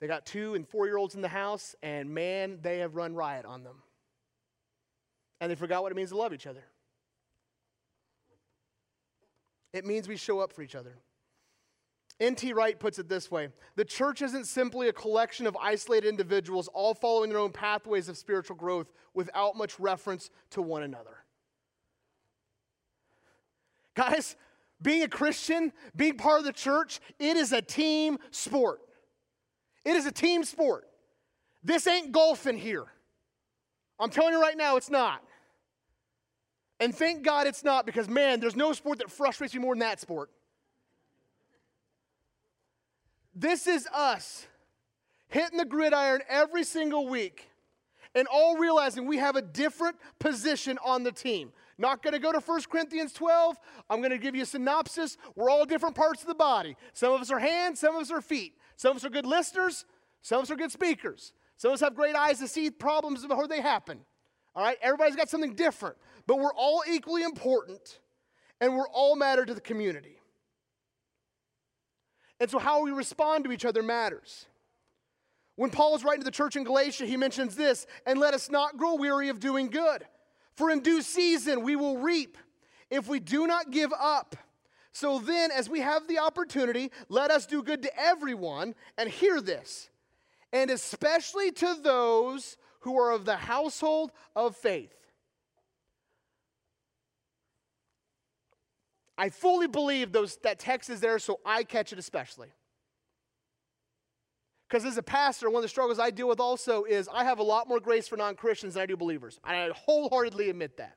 They 0.01 0.07
got 0.07 0.27
two 0.27 0.55
and 0.55 0.69
four 0.69 0.87
year 0.87 0.97
olds 0.97 1.15
in 1.15 1.23
the 1.23 1.29
house, 1.29 1.75
and 1.83 2.11
man, 2.11 2.59
they 2.63 2.79
have 2.79 2.95
run 2.95 3.15
riot 3.15 3.47
on 3.47 3.65
them. 3.65 3.83
And 5.41 5.51
they 5.51 5.55
forgot 5.55 5.83
what 5.83 5.93
it 5.93 5.95
means 5.95 6.11
to 6.11 6.17
love 6.17 6.33
each 6.33 6.47
other. 6.47 6.65
It 9.73 9.85
means 9.85 10.09
we 10.09 10.17
show 10.17 10.41
up 10.41 10.53
for 10.53 10.63
each 10.63 10.75
other. 10.75 10.97
N.T. 12.19 12.55
Wright 12.55 12.79
puts 12.79 12.99
it 12.99 13.09
this 13.09 13.31
way 13.31 13.51
The 13.77 13.85
church 13.85 14.23
isn't 14.23 14.47
simply 14.47 14.89
a 14.89 14.93
collection 14.93 15.47
of 15.47 15.57
isolated 15.61 16.09
individuals 16.09 16.69
all 16.69 16.95
following 16.95 17.31
their 17.31 17.39
own 17.39 17.53
pathways 17.53 18.09
of 18.09 18.17
spiritual 18.17 18.57
growth 18.57 18.91
without 19.15 19.57
much 19.57 19.79
reference 19.79 20.31
to 20.51 20.63
one 20.63 20.83
another. 20.83 21.19
Guys, 23.95 24.37
being 24.81 25.03
a 25.03 25.09
Christian, 25.09 25.73
being 25.95 26.17
part 26.17 26.39
of 26.39 26.45
the 26.45 26.53
church, 26.53 27.01
it 27.19 27.37
is 27.37 27.53
a 27.53 27.63
team 27.63 28.19
sport. 28.31 28.81
It 29.87 29.95
is 29.95 30.05
a 30.05 30.11
team 30.11 30.43
sport. 30.43 30.85
This 31.63 31.87
ain't 31.87 32.11
golfing 32.11 32.59
here. 32.59 32.87
I'm 34.01 34.11
telling 34.11 34.33
you 34.33 34.43
right 34.43 34.57
now, 34.57 34.77
it's 34.77 34.91
not. 34.91 35.23
And 36.81 36.93
thank 36.95 37.23
God 37.23 37.47
it's 37.47 37.63
not 37.63 37.87
because, 37.87 38.09
man, 38.09 38.41
there's 38.41 38.57
no 38.57 38.73
sport 38.73 38.99
that 38.99 39.11
frustrates 39.11 39.55
me 39.55 39.61
more 39.61 39.75
than 39.75 39.79
that 39.79 40.01
sport. 40.01 40.29
This 43.33 43.69
is 43.69 43.87
us 43.95 44.49
hitting 45.29 45.57
the 45.57 45.65
gridiron 45.65 46.21
every 46.29 46.65
single 46.65 47.09
week 47.09 47.49
and 48.17 48.27
all 48.27 48.57
realizing 48.57 49.07
we 49.07 49.19
have 49.19 49.37
a 49.37 49.43
different 49.43 49.97
position 50.19 50.79
on 50.85 51.05
the 51.05 51.13
team. 51.13 51.53
Not 51.79 52.03
going 52.03 52.13
to 52.13 52.19
go 52.19 52.33
to 52.33 52.41
1 52.41 52.63
Corinthians 52.71 53.13
12. 53.13 53.57
I'm 53.89 54.01
going 54.01 54.11
to 54.11 54.19
give 54.19 54.35
you 54.35 54.43
a 54.43 54.47
synopsis. 54.47 55.17
We're 55.37 55.51
all 55.51 55.65
different 55.65 55.95
parts 55.95 56.23
of 56.23 56.29
the 56.29 56.35
body. 56.35 56.77
Some 56.93 57.13
of 57.13 57.21
us 57.21 57.31
are 57.31 57.39
hands, 57.39 57.79
some 57.79 57.95
of 57.95 58.03
us 58.03 58.11
are 58.11 58.23
feet. 58.23 58.55
Some 58.77 58.93
of 58.93 58.99
us 58.99 59.05
are 59.05 59.11
good 59.11 59.27
listeners, 59.27 59.85
some 60.23 60.39
of 60.39 60.45
us 60.45 60.51
are 60.51 60.57
good 60.57 60.73
speakers. 60.73 61.33
Some 61.57 61.71
of 61.71 61.75
us 61.75 61.81
have 61.81 61.95
great 61.95 62.15
eyes 62.15 62.39
to 62.41 62.49
see 62.49 62.71
problems 62.71 63.27
before 63.27 63.49
they 63.49 63.61
happen. 63.61 64.01
All 64.55 64.63
right? 64.63 64.77
Everybody's 64.83 65.17
got 65.17 65.29
something 65.29 65.55
different, 65.55 65.97
but 66.27 66.39
we're 66.39 66.53
all 66.55 66.83
equally 66.89 67.23
important 67.23 68.01
and 68.61 68.75
we're 68.75 68.89
all 68.89 69.17
matter 69.17 69.45
to 69.45 69.55
the 69.55 69.61
community. 69.61 70.19
And 72.39 72.51
so, 72.51 72.59
how 72.59 72.83
we 72.83 72.91
respond 72.91 73.45
to 73.45 73.53
each 73.53 73.65
other 73.65 73.83
matters. 73.83 74.47
When 75.57 75.71
Paul 75.71 75.97
is 75.97 76.05
writing 76.05 76.21
to 76.21 76.25
the 76.27 76.31
church 76.31 76.55
in 76.55 76.65
Galatia, 76.65 77.07
he 77.07 77.17
mentions 77.17 77.57
this 77.57 77.87
and 78.05 78.19
let 78.19 78.35
us 78.35 78.51
not 78.51 78.77
grow 78.77 78.97
weary 78.97 79.31
of 79.31 79.41
doing 79.41 79.69
good, 79.69 80.05
for 80.55 80.71
in 80.71 80.81
due 80.81 81.01
season 81.01 81.63
we 81.63 81.77
will 81.77 81.97
reap 81.97 82.37
if 82.91 83.09
we 83.09 83.21
do 83.21 83.47
not 83.47 83.71
give 83.71 83.91
up. 83.99 84.37
So 84.97 85.19
then, 85.19 85.51
as 85.51 85.69
we 85.69 85.81
have 85.81 86.09
the 86.09 86.21
opportunity, 86.21 86.91
let 87.11 87.31
us 87.31 87.45
do 87.45 87.63
good 87.63 87.83
to 87.83 88.01
everyone 88.01 88.75
and 88.97 89.11
hear 89.11 89.43
this, 89.43 89.91
and 90.55 90.71
especially 90.71 91.53
to 91.53 91.77
those 91.83 92.57
who 92.81 92.99
are 92.99 93.13
of 93.13 93.27
the 93.27 93.37
household 93.37 94.11
of 94.35 94.57
faith. 94.57 94.97
I 99.19 99.29
fully 99.29 99.67
believe 99.67 100.13
those, 100.13 100.39
that 100.39 100.59
text 100.59 100.89
is 100.89 101.01
there, 101.01 101.19
so 101.19 101.41
I 101.45 101.65
catch 101.65 101.93
it 101.93 101.99
especially. 101.99 102.49
Because 104.67 104.87
as 104.87 104.97
a 104.97 105.03
pastor, 105.03 105.51
one 105.51 105.57
of 105.57 105.63
the 105.63 105.69
struggles 105.69 105.99
I 105.99 106.09
deal 106.09 106.27
with 106.27 106.41
also 106.41 106.85
is 106.85 107.07
I 107.13 107.25
have 107.25 107.39
a 107.39 107.43
lot 107.43 107.69
more 107.69 107.81
grace 107.81 108.09
for 108.09 108.17
non 108.17 108.35
Christians 108.35 108.73
than 108.73 108.85
I 108.85 108.87
do 108.87 108.97
believers. 108.97 109.39
I 109.45 109.71
wholeheartedly 109.75 110.49
admit 110.49 110.79
that. 110.79 110.97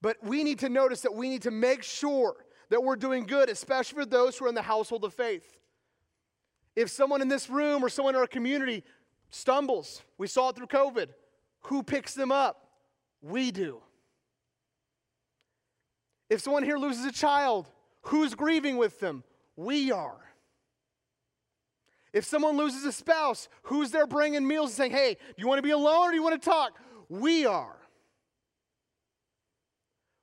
But 0.00 0.16
we 0.22 0.44
need 0.44 0.60
to 0.60 0.68
notice 0.68 1.00
that 1.02 1.14
we 1.14 1.28
need 1.28 1.42
to 1.42 1.50
make 1.50 1.82
sure 1.82 2.36
that 2.70 2.82
we're 2.82 2.96
doing 2.96 3.24
good, 3.24 3.48
especially 3.48 4.02
for 4.02 4.06
those 4.06 4.36
who 4.38 4.44
are 4.44 4.48
in 4.48 4.54
the 4.54 4.62
household 4.62 5.04
of 5.04 5.14
faith. 5.14 5.58
If 6.76 6.90
someone 6.90 7.22
in 7.22 7.28
this 7.28 7.50
room 7.50 7.84
or 7.84 7.88
someone 7.88 8.14
in 8.14 8.20
our 8.20 8.26
community 8.26 8.84
stumbles, 9.30 10.02
we 10.16 10.26
saw 10.26 10.50
it 10.50 10.56
through 10.56 10.68
COVID, 10.68 11.08
who 11.62 11.82
picks 11.82 12.14
them 12.14 12.30
up? 12.30 12.68
We 13.20 13.50
do. 13.50 13.80
If 16.30 16.40
someone 16.40 16.62
here 16.62 16.78
loses 16.78 17.04
a 17.04 17.12
child, 17.12 17.66
who's 18.02 18.34
grieving 18.34 18.76
with 18.76 19.00
them? 19.00 19.24
We 19.56 19.90
are. 19.90 20.18
If 22.12 22.24
someone 22.24 22.56
loses 22.56 22.84
a 22.84 22.92
spouse, 22.92 23.48
who's 23.62 23.90
there 23.90 24.06
bringing 24.06 24.46
meals 24.46 24.70
and 24.70 24.76
saying, 24.76 24.92
hey, 24.92 25.14
do 25.14 25.34
you 25.38 25.48
want 25.48 25.58
to 25.58 25.62
be 25.62 25.70
alone 25.70 26.08
or 26.08 26.10
do 26.10 26.16
you 26.16 26.22
want 26.22 26.40
to 26.40 26.48
talk? 26.48 26.72
We 27.08 27.44
are. 27.44 27.77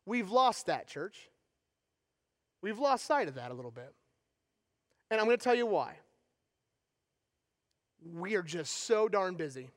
We've 0.06 0.30
lost 0.30 0.68
that, 0.68 0.88
church. 0.88 1.30
We've 2.62 2.80
lost 2.80 3.06
sight 3.06 3.28
of 3.28 3.36
that 3.36 3.52
a 3.52 3.54
little 3.54 3.72
bit. 3.72 3.94
And 5.12 5.20
I'm 5.20 5.28
going 5.28 5.38
to 5.38 5.44
tell 5.44 5.56
you 5.56 5.66
why. 5.66 5.96
We 8.14 8.36
are 8.36 8.44
just 8.44 8.84
so 8.84 9.08
darn 9.08 9.36
busy. 9.36 9.70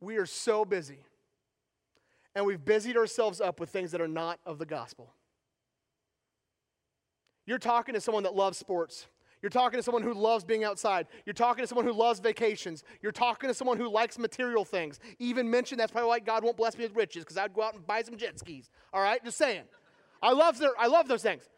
We 0.00 0.16
are 0.16 0.26
so 0.26 0.64
busy. 0.64 0.98
And 2.34 2.46
we've 2.46 2.64
busied 2.64 2.96
ourselves 2.96 3.40
up 3.40 3.58
with 3.60 3.70
things 3.70 3.92
that 3.92 4.00
are 4.00 4.08
not 4.08 4.38
of 4.46 4.58
the 4.58 4.66
gospel. 4.66 5.12
You're 7.46 7.58
talking 7.58 7.94
to 7.94 8.00
someone 8.00 8.24
that 8.24 8.34
loves 8.34 8.58
sports. 8.58 9.06
You're 9.42 9.50
talking 9.50 9.78
to 9.78 9.82
someone 9.82 10.02
who 10.02 10.14
loves 10.14 10.44
being 10.44 10.64
outside. 10.64 11.06
You're 11.24 11.34
talking 11.34 11.62
to 11.62 11.68
someone 11.68 11.84
who 11.84 11.92
loves 11.92 12.18
vacations. 12.18 12.82
You're 13.00 13.12
talking 13.12 13.48
to 13.48 13.54
someone 13.54 13.76
who 13.76 13.88
likes 13.88 14.18
material 14.18 14.64
things. 14.64 14.98
Even 15.18 15.48
mentioned 15.48 15.80
that's 15.80 15.92
probably 15.92 16.08
why 16.08 16.18
God 16.18 16.42
won't 16.42 16.56
bless 16.56 16.76
me 16.76 16.84
with 16.84 16.96
riches 16.96 17.24
because 17.24 17.36
I'd 17.36 17.54
go 17.54 17.62
out 17.62 17.74
and 17.74 17.86
buy 17.86 18.02
some 18.02 18.16
jet 18.16 18.38
skis. 18.38 18.70
All 18.92 19.00
right, 19.00 19.24
just 19.24 19.38
saying. 19.38 19.62
I 20.20 20.32
love 20.32 20.58
their, 20.58 20.72
I 20.78 20.88
love 20.88 21.06
those 21.06 21.22
things. 21.22 21.48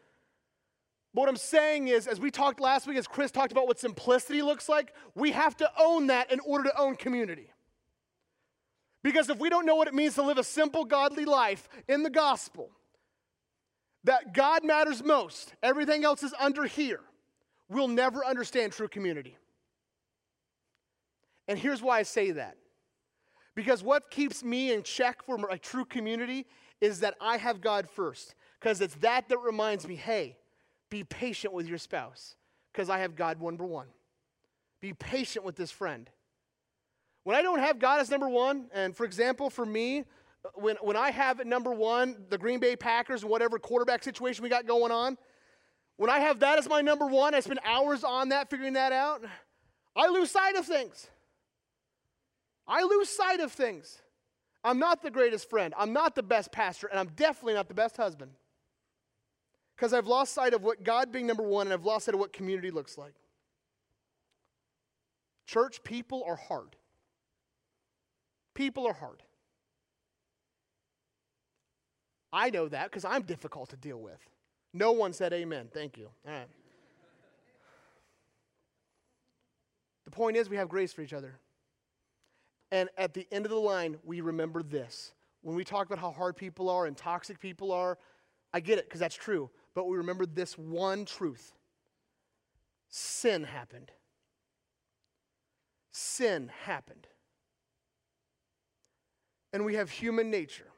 But 1.13 1.21
what 1.21 1.29
I'm 1.29 1.37
saying 1.37 1.87
is, 1.87 2.07
as 2.07 2.19
we 2.19 2.29
talked 2.29 2.59
last 2.59 2.87
week, 2.87 2.97
as 2.97 3.07
Chris 3.07 3.31
talked 3.31 3.51
about 3.51 3.67
what 3.67 3.79
simplicity 3.79 4.41
looks 4.41 4.69
like, 4.69 4.93
we 5.15 5.31
have 5.31 5.57
to 5.57 5.69
own 5.79 6.07
that 6.07 6.31
in 6.31 6.39
order 6.41 6.65
to 6.65 6.79
own 6.79 6.95
community. 6.95 7.49
Because 9.03 9.29
if 9.29 9.39
we 9.39 9.49
don't 9.49 9.65
know 9.65 9.75
what 9.75 9.87
it 9.87 9.95
means 9.95 10.15
to 10.15 10.21
live 10.21 10.37
a 10.37 10.43
simple, 10.43 10.85
godly 10.85 11.25
life 11.25 11.67
in 11.87 12.03
the 12.03 12.09
gospel, 12.09 12.69
that 14.03 14.33
God 14.33 14.63
matters 14.63 15.03
most, 15.03 15.53
everything 15.63 16.05
else 16.05 16.21
is 16.21 16.33
under 16.39 16.65
here 16.65 17.01
we'll 17.71 17.87
never 17.87 18.25
understand 18.25 18.73
true 18.73 18.87
community. 18.87 19.37
And 21.47 21.57
here's 21.57 21.81
why 21.81 21.99
I 21.99 22.03
say 22.03 22.31
that. 22.31 22.57
Because 23.55 23.83
what 23.83 24.11
keeps 24.11 24.43
me 24.43 24.71
in 24.71 24.83
check 24.83 25.23
for 25.23 25.49
a 25.49 25.57
true 25.57 25.85
community 25.85 26.45
is 26.79 26.99
that 26.99 27.15
I 27.19 27.37
have 27.37 27.61
God 27.61 27.89
first. 27.89 28.35
Because 28.59 28.81
it's 28.81 28.95
that 28.95 29.29
that 29.29 29.37
reminds 29.39 29.87
me 29.87 29.95
hey, 29.95 30.37
be 30.89 31.03
patient 31.03 31.53
with 31.53 31.67
your 31.67 31.77
spouse, 31.77 32.35
because 32.71 32.89
I 32.89 32.99
have 32.99 33.15
God 33.15 33.41
number 33.41 33.65
one. 33.65 33.87
Be 34.81 34.93
patient 34.93 35.45
with 35.45 35.55
this 35.55 35.71
friend. 35.71 36.09
When 37.23 37.35
I 37.35 37.41
don't 37.41 37.59
have 37.59 37.79
God 37.79 38.01
as 38.01 38.09
number 38.09 38.27
one, 38.27 38.65
and 38.73 38.95
for 38.95 39.05
example, 39.05 39.49
for 39.49 39.65
me, 39.65 40.03
when, 40.55 40.75
when 40.81 40.97
I 40.97 41.11
have 41.11 41.39
at 41.39 41.47
number 41.47 41.71
one 41.71 42.25
the 42.29 42.37
Green 42.37 42.59
Bay 42.59 42.75
Packers 42.75 43.21
and 43.21 43.31
whatever 43.31 43.59
quarterback 43.59 44.03
situation 44.03 44.43
we 44.43 44.49
got 44.49 44.65
going 44.65 44.91
on, 44.91 45.17
when 46.01 46.09
I 46.09 46.17
have 46.17 46.39
that 46.39 46.57
as 46.57 46.67
my 46.67 46.81
number 46.81 47.05
one, 47.05 47.35
I 47.35 47.41
spend 47.41 47.59
hours 47.63 48.03
on 48.03 48.29
that, 48.29 48.49
figuring 48.49 48.73
that 48.73 48.91
out, 48.91 49.23
I 49.95 50.07
lose 50.07 50.31
sight 50.31 50.55
of 50.55 50.65
things. 50.65 51.05
I 52.67 52.81
lose 52.81 53.07
sight 53.07 53.39
of 53.39 53.51
things. 53.51 54.01
I'm 54.63 54.79
not 54.79 55.03
the 55.03 55.11
greatest 55.11 55.47
friend. 55.47 55.75
I'm 55.77 55.93
not 55.93 56.15
the 56.15 56.23
best 56.23 56.51
pastor, 56.51 56.87
and 56.87 56.99
I'm 56.99 57.09
definitely 57.09 57.53
not 57.53 57.67
the 57.67 57.75
best 57.75 57.97
husband. 57.97 58.31
Because 59.75 59.93
I've 59.93 60.07
lost 60.07 60.33
sight 60.33 60.55
of 60.55 60.63
what 60.63 60.81
God 60.83 61.11
being 61.11 61.27
number 61.27 61.43
one, 61.43 61.67
and 61.67 61.73
I've 61.75 61.85
lost 61.85 62.05
sight 62.05 62.15
of 62.15 62.19
what 62.19 62.33
community 62.33 62.71
looks 62.71 62.97
like. 62.97 63.13
Church 65.45 65.83
people 65.83 66.23
are 66.25 66.35
hard. 66.35 66.75
People 68.55 68.87
are 68.87 68.93
hard. 68.93 69.21
I 72.33 72.49
know 72.49 72.67
that 72.69 72.85
because 72.85 73.05
I'm 73.05 73.21
difficult 73.21 73.69
to 73.69 73.77
deal 73.77 73.99
with. 73.99 74.30
No 74.73 74.91
one 74.91 75.13
said 75.13 75.33
amen. 75.33 75.69
Thank 75.73 75.97
you. 75.97 76.09
All 76.25 76.33
right. 76.33 76.47
The 80.05 80.11
point 80.11 80.37
is, 80.37 80.49
we 80.49 80.57
have 80.57 80.69
grace 80.69 80.93
for 80.93 81.01
each 81.01 81.13
other. 81.13 81.39
And 82.71 82.89
at 82.97 83.13
the 83.13 83.27
end 83.31 83.45
of 83.45 83.51
the 83.51 83.57
line, 83.57 83.97
we 84.03 84.21
remember 84.21 84.63
this. 84.63 85.13
When 85.41 85.55
we 85.55 85.63
talk 85.63 85.87
about 85.87 85.99
how 85.99 86.11
hard 86.11 86.37
people 86.37 86.69
are 86.69 86.85
and 86.85 86.95
toxic 86.95 87.39
people 87.39 87.71
are, 87.71 87.97
I 88.53 88.59
get 88.59 88.77
it 88.77 88.85
because 88.85 88.99
that's 88.99 89.15
true. 89.15 89.49
But 89.73 89.87
we 89.87 89.97
remember 89.97 90.25
this 90.25 90.57
one 90.57 91.05
truth 91.05 91.53
sin 92.89 93.43
happened. 93.43 93.91
Sin 95.91 96.51
happened. 96.65 97.07
And 99.53 99.65
we 99.65 99.75
have 99.75 99.89
human 99.89 100.29
nature. 100.29 100.70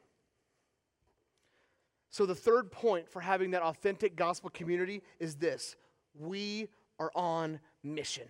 So, 2.14 2.26
the 2.26 2.34
third 2.36 2.70
point 2.70 3.08
for 3.08 3.20
having 3.20 3.50
that 3.50 3.62
authentic 3.62 4.14
gospel 4.14 4.48
community 4.48 5.02
is 5.18 5.34
this 5.34 5.74
we 6.16 6.68
are 7.00 7.10
on 7.16 7.58
mission. 7.82 8.28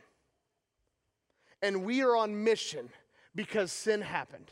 And 1.60 1.84
we 1.84 2.02
are 2.02 2.16
on 2.16 2.44
mission 2.44 2.88
because 3.34 3.72
sin 3.72 4.00
happened. 4.00 4.50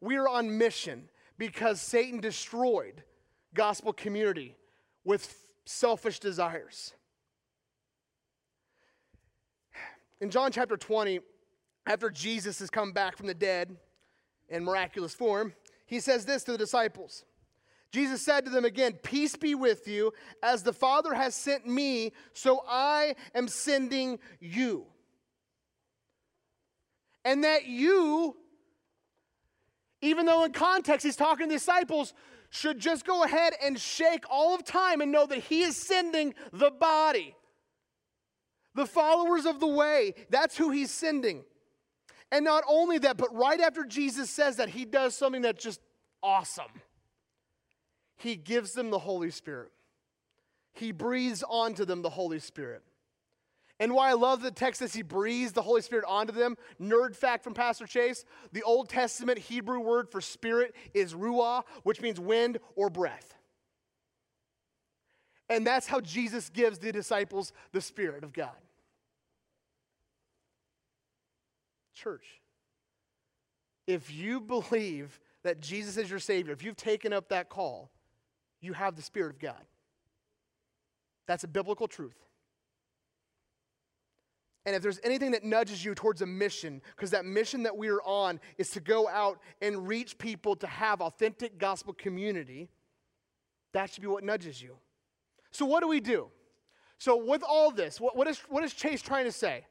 We 0.00 0.14
are 0.14 0.28
on 0.28 0.58
mission 0.58 1.08
because 1.38 1.80
Satan 1.80 2.20
destroyed 2.20 3.02
gospel 3.52 3.92
community 3.92 4.54
with 5.02 5.36
selfish 5.64 6.20
desires. 6.20 6.94
In 10.20 10.30
John 10.30 10.52
chapter 10.52 10.76
20, 10.76 11.18
after 11.84 12.10
Jesus 12.10 12.60
has 12.60 12.70
come 12.70 12.92
back 12.92 13.16
from 13.16 13.26
the 13.26 13.34
dead 13.34 13.76
in 14.48 14.62
miraculous 14.62 15.14
form, 15.14 15.52
he 15.84 15.98
says 15.98 16.24
this 16.24 16.44
to 16.44 16.52
the 16.52 16.58
disciples 16.58 17.24
Jesus 17.90 18.20
said 18.22 18.44
to 18.44 18.50
them 18.50 18.64
again, 18.64 18.94
Peace 19.02 19.36
be 19.36 19.54
with 19.54 19.88
you. 19.88 20.12
As 20.42 20.62
the 20.62 20.72
Father 20.72 21.14
has 21.14 21.34
sent 21.34 21.66
me, 21.66 22.12
so 22.34 22.62
I 22.68 23.14
am 23.34 23.48
sending 23.48 24.18
you. 24.40 24.86
And 27.24 27.44
that 27.44 27.66
you, 27.66 28.36
even 30.02 30.26
though 30.26 30.44
in 30.44 30.52
context 30.52 31.04
he's 31.04 31.16
talking 31.16 31.48
to 31.48 31.54
disciples, 31.54 32.12
should 32.50 32.78
just 32.78 33.06
go 33.06 33.24
ahead 33.24 33.54
and 33.62 33.78
shake 33.78 34.24
all 34.30 34.54
of 34.54 34.64
time 34.64 35.00
and 35.00 35.12
know 35.12 35.26
that 35.26 35.38
he 35.38 35.62
is 35.62 35.76
sending 35.76 36.34
the 36.52 36.70
body. 36.70 37.34
The 38.74 38.86
followers 38.86 39.44
of 39.44 39.60
the 39.60 39.66
way, 39.66 40.14
that's 40.30 40.56
who 40.56 40.70
he's 40.70 40.90
sending. 40.90 41.44
And 42.30 42.44
not 42.44 42.64
only 42.68 42.98
that, 42.98 43.16
but 43.16 43.34
right 43.34 43.60
after 43.60 43.84
Jesus 43.84 44.30
says 44.30 44.56
that, 44.56 44.68
he 44.68 44.84
does 44.84 45.14
something 45.14 45.42
that's 45.42 45.62
just 45.62 45.80
awesome 46.22 46.70
he 48.18 48.36
gives 48.36 48.72
them 48.72 48.90
the 48.90 48.98
Holy 48.98 49.30
Spirit. 49.30 49.70
He 50.74 50.92
breathes 50.92 51.42
onto 51.48 51.84
them 51.84 52.02
the 52.02 52.10
Holy 52.10 52.38
Spirit. 52.38 52.82
And 53.80 53.94
why 53.94 54.10
I 54.10 54.14
love 54.14 54.42
the 54.42 54.50
text 54.50 54.82
as 54.82 54.92
he 54.92 55.02
breathes 55.02 55.52
the 55.52 55.62
Holy 55.62 55.82
Spirit 55.82 56.04
onto 56.06 56.32
them, 56.32 56.56
nerd 56.80 57.14
fact 57.14 57.44
from 57.44 57.54
Pastor 57.54 57.86
Chase 57.86 58.24
the 58.52 58.64
Old 58.64 58.88
Testament 58.88 59.38
Hebrew 59.38 59.78
word 59.78 60.10
for 60.10 60.20
spirit 60.20 60.74
is 60.94 61.14
ruah, 61.14 61.62
which 61.84 62.00
means 62.00 62.18
wind 62.18 62.58
or 62.74 62.90
breath. 62.90 63.34
And 65.48 65.66
that's 65.66 65.86
how 65.86 66.00
Jesus 66.00 66.50
gives 66.50 66.78
the 66.78 66.92
disciples 66.92 67.52
the 67.72 67.80
Spirit 67.80 68.24
of 68.24 68.32
God. 68.32 68.50
Church, 71.94 72.26
if 73.86 74.12
you 74.12 74.40
believe 74.40 75.18
that 75.44 75.60
Jesus 75.60 75.96
is 75.96 76.10
your 76.10 76.18
Savior, 76.18 76.52
if 76.52 76.62
you've 76.62 76.76
taken 76.76 77.12
up 77.12 77.28
that 77.30 77.48
call, 77.48 77.90
you 78.60 78.72
have 78.72 78.96
the 78.96 79.02
Spirit 79.02 79.30
of 79.34 79.38
God. 79.38 79.62
That's 81.26 81.44
a 81.44 81.48
biblical 81.48 81.86
truth. 81.86 82.16
And 84.66 84.76
if 84.76 84.82
there's 84.82 85.00
anything 85.02 85.30
that 85.30 85.44
nudges 85.44 85.82
you 85.82 85.94
towards 85.94 86.20
a 86.20 86.26
mission, 86.26 86.82
because 86.94 87.10
that 87.12 87.24
mission 87.24 87.62
that 87.62 87.76
we 87.76 87.88
are 87.88 88.02
on 88.02 88.38
is 88.58 88.70
to 88.70 88.80
go 88.80 89.08
out 89.08 89.40
and 89.62 89.88
reach 89.88 90.18
people 90.18 90.56
to 90.56 90.66
have 90.66 91.00
authentic 91.00 91.58
gospel 91.58 91.94
community, 91.94 92.68
that 93.72 93.90
should 93.90 94.02
be 94.02 94.08
what 94.08 94.24
nudges 94.24 94.60
you. 94.60 94.76
So, 95.50 95.64
what 95.64 95.80
do 95.80 95.88
we 95.88 96.00
do? 96.00 96.28
So, 96.98 97.16
with 97.16 97.42
all 97.42 97.70
this, 97.70 98.00
what, 98.00 98.16
what, 98.16 98.26
is, 98.28 98.38
what 98.48 98.64
is 98.64 98.74
Chase 98.74 99.00
trying 99.00 99.24
to 99.24 99.32
say? 99.32 99.64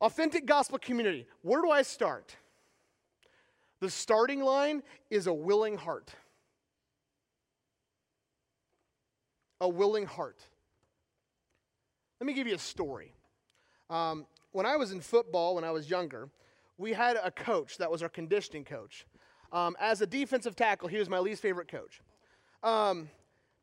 Authentic 0.00 0.44
gospel 0.44 0.78
community. 0.78 1.26
Where 1.42 1.62
do 1.62 1.70
I 1.70 1.82
start? 1.82 2.36
The 3.80 3.88
starting 3.88 4.42
line 4.42 4.82
is 5.10 5.26
a 5.26 5.32
willing 5.32 5.76
heart. 5.76 6.12
A 9.60 9.68
willing 9.68 10.06
heart. 10.06 10.38
Let 12.20 12.26
me 12.26 12.32
give 12.32 12.46
you 12.46 12.54
a 12.54 12.58
story. 12.58 13.12
Um, 13.90 14.26
when 14.52 14.66
I 14.66 14.76
was 14.76 14.92
in 14.92 15.00
football, 15.00 15.54
when 15.54 15.64
I 15.64 15.70
was 15.70 15.90
younger, 15.90 16.30
we 16.78 16.92
had 16.92 17.16
a 17.22 17.30
coach 17.30 17.78
that 17.78 17.90
was 17.90 18.02
our 18.02 18.08
conditioning 18.08 18.64
coach. 18.64 19.06
Um, 19.52 19.76
as 19.80 20.00
a 20.00 20.06
defensive 20.06 20.56
tackle, 20.56 20.88
he 20.88 20.98
was 20.98 21.08
my 21.08 21.18
least 21.18 21.42
favorite 21.42 21.68
coach. 21.68 22.00
Um, 22.62 23.08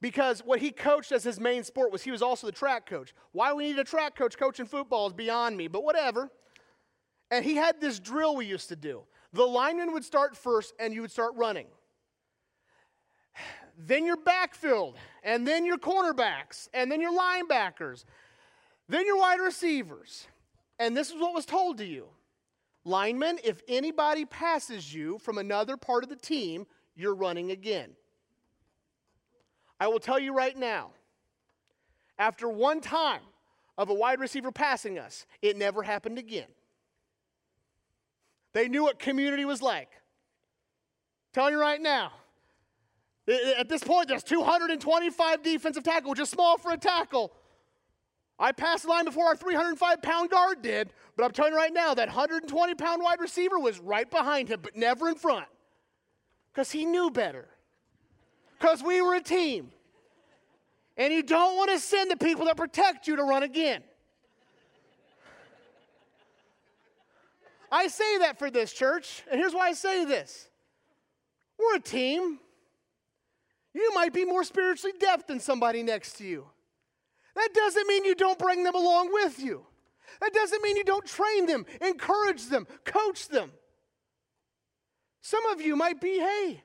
because 0.01 0.41
what 0.41 0.59
he 0.59 0.71
coached 0.71 1.11
as 1.11 1.23
his 1.23 1.39
main 1.39 1.63
sport 1.63 1.91
was 1.91 2.03
he 2.03 2.11
was 2.11 2.21
also 2.21 2.47
the 2.47 2.53
track 2.53 2.85
coach. 2.85 3.13
Why 3.31 3.53
we 3.53 3.67
need 3.67 3.79
a 3.79 3.83
track 3.83 4.15
coach 4.15 4.37
coaching 4.37 4.65
football 4.65 5.07
is 5.07 5.13
beyond 5.13 5.55
me, 5.57 5.67
but 5.67 5.83
whatever. 5.83 6.29
And 7.31 7.43
he 7.43 7.55
had 7.55 7.79
this 7.79 7.99
drill 7.99 8.35
we 8.35 8.45
used 8.45 8.69
to 8.69 8.75
do. 8.75 9.03
The 9.31 9.43
lineman 9.43 9.93
would 9.93 10.03
start 10.03 10.37
first, 10.37 10.73
and 10.79 10.93
you 10.93 11.01
would 11.01 11.11
start 11.11 11.33
running. 11.35 11.67
Then 13.75 14.05
your 14.05 14.17
backfield, 14.17 14.97
and 15.23 15.47
then 15.47 15.65
your 15.65 15.77
cornerbacks, 15.77 16.67
and 16.73 16.91
then 16.91 17.01
your 17.01 17.17
linebackers, 17.17 18.03
then 18.89 19.05
your 19.05 19.17
wide 19.17 19.39
receivers. 19.39 20.27
And 20.79 20.95
this 20.95 21.09
is 21.09 21.15
what 21.19 21.33
was 21.33 21.45
told 21.45 21.77
to 21.77 21.85
you 21.85 22.07
Lineman, 22.85 23.39
if 23.43 23.61
anybody 23.67 24.25
passes 24.25 24.93
you 24.93 25.17
from 25.19 25.37
another 25.37 25.77
part 25.77 26.03
of 26.03 26.09
the 26.09 26.15
team, 26.15 26.65
you're 26.95 27.15
running 27.15 27.51
again. 27.51 27.91
I 29.79 29.87
will 29.87 29.99
tell 29.99 30.19
you 30.19 30.33
right 30.33 30.55
now, 30.55 30.91
after 32.19 32.47
one 32.47 32.81
time 32.81 33.21
of 33.77 33.89
a 33.89 33.93
wide 33.93 34.19
receiver 34.19 34.51
passing 34.51 34.99
us, 34.99 35.25
it 35.41 35.57
never 35.57 35.81
happened 35.83 36.17
again. 36.17 36.47
They 38.53 38.67
knew 38.67 38.83
what 38.83 38.99
community 38.99 39.45
was 39.45 39.61
like. 39.61 39.89
telling 41.33 41.53
you 41.53 41.59
right 41.59 41.81
now. 41.81 42.11
At 43.27 43.69
this 43.69 43.83
point, 43.83 44.09
there's 44.09 44.23
225 44.23 45.43
defensive 45.43 45.83
tackle, 45.83 46.09
which 46.09 46.19
is 46.19 46.29
small 46.29 46.57
for 46.57 46.71
a 46.71 46.77
tackle. 46.77 47.31
I 48.37 48.51
passed 48.51 48.83
the 48.83 48.89
line 48.89 49.05
before 49.05 49.27
our 49.27 49.35
305 49.35 50.01
pound 50.01 50.29
guard 50.29 50.61
did, 50.61 50.91
but 51.15 51.23
I'm 51.23 51.31
telling 51.31 51.53
you 51.53 51.57
right 51.57 51.73
now, 51.73 51.93
that 51.93 52.09
120 52.09 52.75
pound 52.75 53.01
wide 53.01 53.21
receiver 53.21 53.59
was 53.59 53.79
right 53.79 54.09
behind 54.09 54.49
him, 54.49 54.59
but 54.61 54.75
never 54.75 55.07
in 55.07 55.15
front. 55.15 55.45
Because 56.51 56.71
he 56.71 56.85
knew 56.85 57.09
better. 57.09 57.47
Because 58.59 58.83
we 58.83 59.01
were 59.01 59.15
a 59.15 59.21
team. 59.21 59.71
And 60.97 61.13
you 61.13 61.23
don't 61.23 61.55
want 61.55 61.71
to 61.71 61.79
send 61.79 62.11
the 62.11 62.17
people 62.17 62.45
that 62.45 62.57
protect 62.57 63.07
you 63.07 63.15
to 63.15 63.23
run 63.23 63.43
again. 63.43 63.83
I 67.71 67.87
say 67.87 68.19
that 68.19 68.37
for 68.37 68.51
this 68.51 68.71
church, 68.71 69.23
and 69.31 69.39
here's 69.39 69.53
why 69.53 69.69
I 69.69 69.73
say 69.73 70.05
this 70.05 70.47
we're 71.57 71.77
a 71.77 71.79
team. 71.79 72.39
You 73.73 73.91
might 73.95 74.13
be 74.13 74.25
more 74.25 74.43
spiritually 74.43 74.93
deaf 74.99 75.25
than 75.27 75.39
somebody 75.39 75.83
next 75.83 76.13
to 76.17 76.25
you. 76.25 76.47
That 77.35 77.49
doesn't 77.53 77.87
mean 77.87 78.05
you 78.05 78.15
don't 78.15 78.37
bring 78.37 78.63
them 78.63 78.75
along 78.75 79.11
with 79.11 79.39
you. 79.39 79.65
That 80.21 80.33
doesn't 80.33 80.61
mean 80.61 80.77
you 80.77 80.83
don't 80.83 81.05
train 81.05 81.47
them, 81.47 81.65
encourage 81.81 82.45
them, 82.45 82.67
coach 82.85 83.27
them. 83.29 83.51
Some 85.21 85.45
of 85.47 85.61
you 85.61 85.75
might 85.75 85.99
be, 85.99 86.19
hey, 86.19 86.61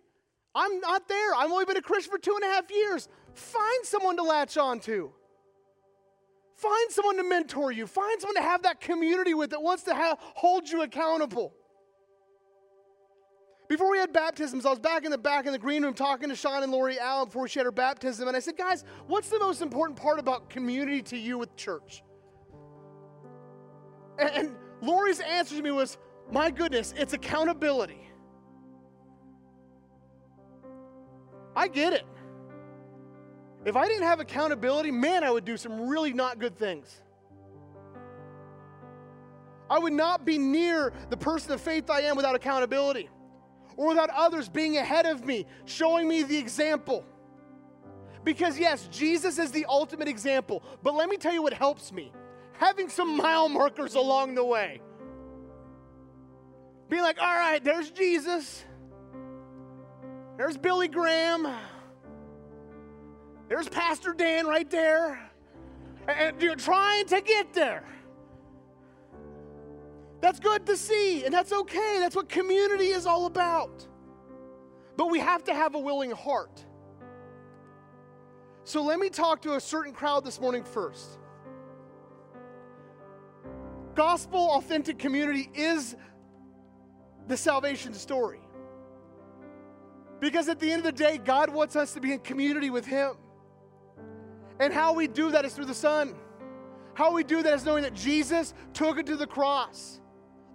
I'm 0.54 0.80
not 0.80 1.08
there. 1.08 1.34
I've 1.34 1.50
only 1.50 1.64
been 1.64 1.76
a 1.76 1.82
Christian 1.82 2.10
for 2.10 2.18
two 2.18 2.34
and 2.34 2.44
a 2.44 2.54
half 2.54 2.70
years. 2.70 3.08
Find 3.34 3.84
someone 3.84 4.16
to 4.16 4.22
latch 4.22 4.58
on 4.58 4.80
to. 4.80 5.12
Find 6.56 6.90
someone 6.90 7.16
to 7.18 7.22
mentor 7.22 7.70
you. 7.70 7.86
Find 7.86 8.20
someone 8.20 8.34
to 8.34 8.42
have 8.42 8.64
that 8.64 8.80
community 8.80 9.32
with 9.32 9.50
that 9.50 9.62
wants 9.62 9.84
to 9.84 9.94
hold 9.94 10.68
you 10.68 10.82
accountable. 10.82 11.54
Before 13.68 13.90
we 13.90 13.98
had 13.98 14.14
baptisms, 14.14 14.64
I 14.64 14.70
was 14.70 14.78
back 14.78 15.04
in 15.04 15.10
the 15.10 15.18
back 15.18 15.44
in 15.44 15.52
the 15.52 15.58
green 15.58 15.82
room 15.82 15.92
talking 15.92 16.30
to 16.30 16.34
Sean 16.34 16.62
and 16.62 16.72
Lori 16.72 16.98
Allen 16.98 17.26
before 17.26 17.46
she 17.48 17.58
had 17.58 17.66
her 17.66 17.72
baptism, 17.72 18.26
and 18.26 18.34
I 18.34 18.40
said, 18.40 18.56
guys, 18.56 18.82
what's 19.06 19.28
the 19.28 19.38
most 19.38 19.60
important 19.60 20.00
part 20.00 20.18
about 20.18 20.48
community 20.48 21.02
to 21.02 21.18
you 21.18 21.36
with 21.36 21.54
church? 21.54 22.02
And, 24.18 24.30
and 24.30 24.56
Lori's 24.80 25.20
answer 25.20 25.54
to 25.54 25.62
me 25.62 25.70
was, 25.70 25.98
my 26.32 26.50
goodness, 26.50 26.94
it's 26.96 27.12
accountability. 27.12 28.00
I 31.54 31.68
get 31.68 31.92
it. 31.92 32.06
If 33.66 33.76
I 33.76 33.86
didn't 33.86 34.04
have 34.04 34.20
accountability, 34.20 34.90
man, 34.90 35.24
I 35.24 35.30
would 35.30 35.44
do 35.44 35.58
some 35.58 35.88
really 35.88 36.14
not 36.14 36.38
good 36.38 36.56
things. 36.56 37.02
I 39.68 39.78
would 39.78 39.92
not 39.92 40.24
be 40.24 40.38
near 40.38 40.94
the 41.10 41.16
person 41.18 41.52
of 41.52 41.60
faith 41.60 41.90
I 41.90 42.00
am 42.00 42.16
without 42.16 42.34
accountability 42.34 43.10
or 43.78 43.88
without 43.88 44.10
others 44.10 44.48
being 44.48 44.76
ahead 44.76 45.06
of 45.06 45.24
me, 45.24 45.46
showing 45.64 46.06
me 46.08 46.24
the 46.24 46.36
example. 46.36 47.06
Because, 48.24 48.58
yes, 48.58 48.88
Jesus 48.90 49.38
is 49.38 49.52
the 49.52 49.64
ultimate 49.66 50.08
example, 50.08 50.62
but 50.82 50.94
let 50.94 51.08
me 51.08 51.16
tell 51.16 51.32
you 51.32 51.42
what 51.42 51.54
helps 51.54 51.92
me 51.92 52.12
having 52.58 52.88
some 52.88 53.16
mile 53.16 53.48
markers 53.48 53.94
along 53.94 54.34
the 54.34 54.44
way. 54.44 54.80
Being 56.88 57.02
like, 57.02 57.20
all 57.20 57.34
right, 57.34 57.62
there's 57.62 57.90
Jesus, 57.90 58.64
there's 60.36 60.56
Billy 60.56 60.88
Graham, 60.88 61.46
there's 63.48 63.68
Pastor 63.68 64.12
Dan 64.12 64.46
right 64.46 64.68
there, 64.68 65.30
and 66.08 66.42
you're 66.42 66.56
trying 66.56 67.06
to 67.06 67.20
get 67.20 67.54
there. 67.54 67.84
That's 70.20 70.40
good 70.40 70.66
to 70.66 70.76
see, 70.76 71.24
and 71.24 71.32
that's 71.32 71.52
okay. 71.52 71.98
That's 72.00 72.16
what 72.16 72.28
community 72.28 72.88
is 72.88 73.06
all 73.06 73.26
about. 73.26 73.86
But 74.96 75.10
we 75.10 75.20
have 75.20 75.44
to 75.44 75.54
have 75.54 75.74
a 75.74 75.78
willing 75.78 76.10
heart. 76.10 76.64
So 78.64 78.82
let 78.82 78.98
me 78.98 79.10
talk 79.10 79.42
to 79.42 79.54
a 79.54 79.60
certain 79.60 79.92
crowd 79.92 80.24
this 80.24 80.40
morning 80.40 80.64
first. 80.64 81.18
Gospel 83.94 84.50
authentic 84.56 84.98
community 84.98 85.50
is 85.54 85.96
the 87.28 87.36
salvation 87.36 87.94
story. 87.94 88.40
Because 90.20 90.48
at 90.48 90.58
the 90.58 90.70
end 90.70 90.80
of 90.80 90.84
the 90.84 91.04
day, 91.04 91.18
God 91.18 91.50
wants 91.50 91.76
us 91.76 91.94
to 91.94 92.00
be 92.00 92.12
in 92.12 92.18
community 92.18 92.70
with 92.70 92.84
Him. 92.84 93.12
And 94.58 94.72
how 94.72 94.92
we 94.92 95.06
do 95.06 95.30
that 95.30 95.44
is 95.44 95.54
through 95.54 95.66
the 95.66 95.74
Son. 95.74 96.16
How 96.94 97.12
we 97.12 97.22
do 97.22 97.44
that 97.44 97.54
is 97.54 97.64
knowing 97.64 97.84
that 97.84 97.94
Jesus 97.94 98.52
took 98.74 98.98
it 98.98 99.06
to 99.06 99.16
the 99.16 99.26
cross 99.26 100.00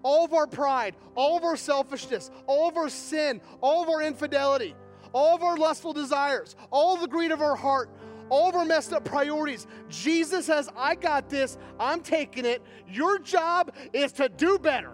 all 0.04 0.26
of 0.26 0.34
our 0.34 0.46
pride, 0.46 0.96
all 1.16 1.38
of 1.38 1.44
our 1.44 1.58
selfishness, 1.58 2.30
all 2.46 2.70
of 2.70 2.78
our 2.78 2.90
sin, 2.90 3.42
all 3.62 3.82
of 3.82 3.90
our 3.90 4.02
infidelity, 4.02 4.76
all 5.14 5.36
of 5.36 5.44
our 5.44 5.58
lustful 5.58 5.94
desires, 5.94 6.56
all 6.72 6.98
the 6.98 7.08
greed 7.08 7.32
of 7.32 7.42
our 7.42 7.56
heart, 7.56 7.90
all 8.30 8.50
of 8.50 8.56
our 8.56 8.66
messed 8.66 8.94
up 8.94 9.06
priorities. 9.06 9.66
Jesus 9.90 10.46
says, 10.46 10.70
I 10.76 10.96
got 10.96 11.30
this, 11.30 11.58
I'm 11.80 12.02
taking 12.02 12.46
it. 12.46 12.62
Your 12.88 13.20
job 13.20 13.74
is 13.94 14.12
to 14.14 14.30
do 14.30 14.60
better, 14.60 14.94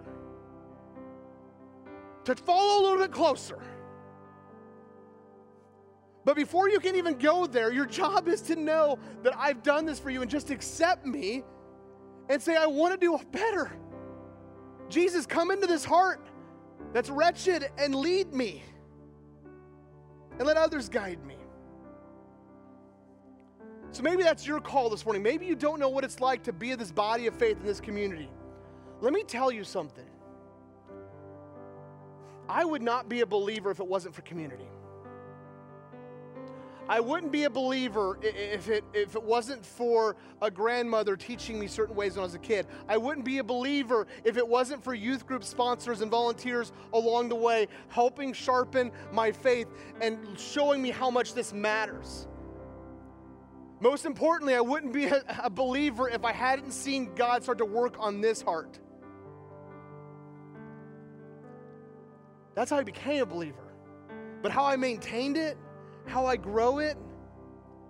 to 2.24 2.34
follow 2.36 2.80
a 2.80 2.82
little 2.82 2.98
bit 2.98 3.12
closer. 3.12 3.58
But 6.24 6.36
before 6.36 6.68
you 6.68 6.80
can 6.80 6.96
even 6.96 7.16
go 7.16 7.46
there, 7.46 7.72
your 7.72 7.86
job 7.86 8.28
is 8.28 8.42
to 8.42 8.56
know 8.56 8.98
that 9.22 9.32
I've 9.36 9.62
done 9.62 9.86
this 9.86 9.98
for 9.98 10.10
you 10.10 10.20
and 10.22 10.30
just 10.30 10.50
accept 10.50 11.06
me 11.06 11.42
and 12.28 12.40
say, 12.40 12.56
I 12.56 12.66
want 12.66 12.92
to 12.92 12.98
do 12.98 13.18
better. 13.32 13.72
Jesus, 14.90 15.24
come 15.24 15.50
into 15.50 15.66
this 15.66 15.84
heart 15.84 16.20
that's 16.92 17.08
wretched 17.08 17.70
and 17.78 17.94
lead 17.94 18.32
me 18.34 18.62
and 20.38 20.46
let 20.46 20.56
others 20.56 20.88
guide 20.88 21.24
me. 21.24 21.36
So 23.92 24.02
maybe 24.02 24.22
that's 24.22 24.46
your 24.46 24.60
call 24.60 24.90
this 24.90 25.04
morning. 25.04 25.22
Maybe 25.22 25.46
you 25.46 25.54
don't 25.54 25.80
know 25.80 25.88
what 25.88 26.04
it's 26.04 26.20
like 26.20 26.42
to 26.44 26.52
be 26.52 26.70
in 26.72 26.78
this 26.78 26.92
body 26.92 27.26
of 27.26 27.34
faith 27.34 27.58
in 27.60 27.66
this 27.66 27.80
community. 27.80 28.28
Let 29.00 29.12
me 29.12 29.22
tell 29.22 29.50
you 29.50 29.64
something. 29.64 30.04
I 32.48 32.64
would 32.64 32.82
not 32.82 33.08
be 33.08 33.20
a 33.20 33.26
believer 33.26 33.70
if 33.70 33.80
it 33.80 33.86
wasn't 33.86 34.14
for 34.14 34.22
community. 34.22 34.68
I 36.90 36.98
wouldn't 36.98 37.30
be 37.30 37.44
a 37.44 37.50
believer 37.50 38.18
if 38.20 38.68
it, 38.68 38.82
if 38.92 39.14
it 39.14 39.22
wasn't 39.22 39.64
for 39.64 40.16
a 40.42 40.50
grandmother 40.50 41.16
teaching 41.16 41.56
me 41.56 41.68
certain 41.68 41.94
ways 41.94 42.14
when 42.14 42.22
I 42.22 42.24
was 42.24 42.34
a 42.34 42.40
kid. 42.40 42.66
I 42.88 42.96
wouldn't 42.96 43.24
be 43.24 43.38
a 43.38 43.44
believer 43.44 44.08
if 44.24 44.36
it 44.36 44.46
wasn't 44.46 44.82
for 44.82 44.92
youth 44.92 45.24
group 45.24 45.44
sponsors 45.44 46.00
and 46.00 46.10
volunteers 46.10 46.72
along 46.92 47.28
the 47.28 47.36
way, 47.36 47.68
helping 47.90 48.32
sharpen 48.32 48.90
my 49.12 49.30
faith 49.30 49.68
and 50.00 50.18
showing 50.36 50.82
me 50.82 50.90
how 50.90 51.12
much 51.12 51.32
this 51.32 51.52
matters. 51.52 52.26
Most 53.78 54.04
importantly, 54.04 54.56
I 54.56 54.60
wouldn't 54.60 54.92
be 54.92 55.04
a, 55.06 55.22
a 55.44 55.48
believer 55.48 56.08
if 56.08 56.24
I 56.24 56.32
hadn't 56.32 56.72
seen 56.72 57.14
God 57.14 57.44
start 57.44 57.58
to 57.58 57.64
work 57.64 57.94
on 58.00 58.20
this 58.20 58.42
heart. 58.42 58.80
That's 62.56 62.68
how 62.68 62.78
I 62.78 62.82
became 62.82 63.22
a 63.22 63.26
believer. 63.26 63.72
But 64.42 64.50
how 64.50 64.64
I 64.64 64.74
maintained 64.74 65.36
it, 65.36 65.56
how 66.10 66.26
I 66.26 66.36
grow 66.36 66.80
it 66.80 66.98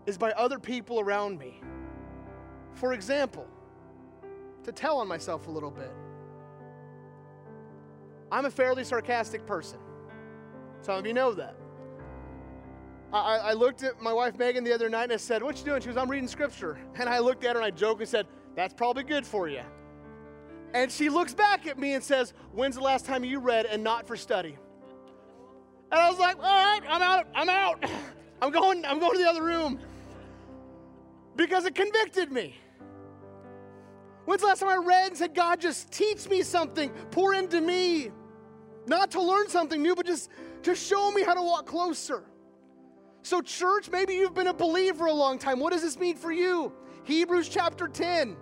is 0.07 0.19
by 0.19 0.33
other 0.33 0.59
people 0.59 1.01
around 1.01 1.39
me. 1.39 1.61
For 2.75 2.93
example, 2.93 3.47
to 4.65 4.73
tell 4.73 4.99
on 4.99 5.09
myself 5.09 5.49
a 5.49 5.51
little 5.51 5.71
bit, 5.71 5.91
I'm 8.31 8.45
a 8.45 8.51
fairly 8.51 8.85
sarcastic 8.85 9.47
person. 9.47 9.79
Some 10.83 10.99
of 10.99 11.07
you 11.07 11.15
know 11.15 11.33
that. 11.35 11.57
I, 13.13 13.39
I, 13.39 13.53
looked 13.55 13.83
at 13.83 14.01
my 14.01 14.13
wife 14.13 14.39
Megan 14.39 14.63
the 14.63 14.73
other 14.73 14.89
night 14.89 15.05
and 15.05 15.13
I 15.13 15.17
said, 15.17 15.43
What 15.43 15.59
you 15.59 15.65
doing? 15.65 15.81
She 15.81 15.89
goes, 15.89 15.97
I'm 15.97 16.09
reading 16.09 16.29
scripture. 16.29 16.79
And 16.95 17.09
I 17.09 17.19
looked 17.19 17.45
at 17.45 17.57
her 17.57 17.61
and 17.61 17.67
I 17.67 17.77
joked 17.77 18.01
and 18.01 18.09
said, 18.09 18.27
That's 18.55 18.73
probably 18.73 19.03
good 19.03 19.27
for 19.27 19.49
you. 19.49 19.63
And 20.75 20.93
she 20.93 21.09
looks 21.09 21.35
back 21.35 21.67
at 21.67 21.77
me 21.77 21.95
and 21.95 22.05
says, 22.05 22.35
When's 22.53 22.77
the 22.77 22.83
last 22.83 23.07
time 23.07 23.25
you 23.25 23.41
read 23.41 23.67
and 23.67 23.83
not 23.83 24.07
for 24.07 24.17
study? 24.17 24.57
And 25.91 26.01
I 26.01 26.09
was 26.09 26.19
like, 26.19 26.37
All 26.37 26.43
right, 26.43 26.81
I'm 26.89 27.03
out. 27.03 27.27
I'm 27.35 27.49
out. 27.49 27.85
I'm 28.43 28.51
going, 28.51 28.85
I'm 28.85 28.99
going 28.99 29.13
to 29.13 29.19
the 29.19 29.29
other 29.29 29.43
room. 29.43 29.79
Because 31.37 31.65
it 31.67 31.75
convicted 31.75 32.33
me. 32.33 32.57
When's 34.25 34.43
the 34.43 34.49
last 34.49 34.61
time 34.61 34.69
I 34.69 34.77
read 34.77 35.09
and 35.09 35.17
said, 35.17 35.35
God, 35.35 35.61
just 35.61 35.91
teach 35.91 36.29
me 36.29 36.43
something, 36.43 36.91
pour 37.11 37.35
into 37.35 37.61
me? 37.61 38.11
Not 38.87 39.11
to 39.13 39.23
learn 39.23 39.49
something 39.49 39.83
new, 39.83 39.95
but 39.95 40.07
just 40.07 40.31
to 40.63 40.75
show 40.75 41.11
me 41.11 41.23
how 41.23 41.35
to 41.35 41.43
walk 41.43 41.67
closer. 41.67 42.25
So, 43.23 43.43
church, 43.43 43.91
maybe 43.91 44.15
you've 44.15 44.35
been 44.35 44.47
a 44.47 44.55
believer 44.55 45.07
a 45.07 45.13
long 45.13 45.39
time. 45.39 45.61
What 45.61 45.73
does 45.73 45.83
this 45.83 45.99
mean 45.99 46.17
for 46.17 46.33
you? 46.33 46.73
Hebrews 47.05 47.49
chapter 47.49 47.89
10. 47.89 48.37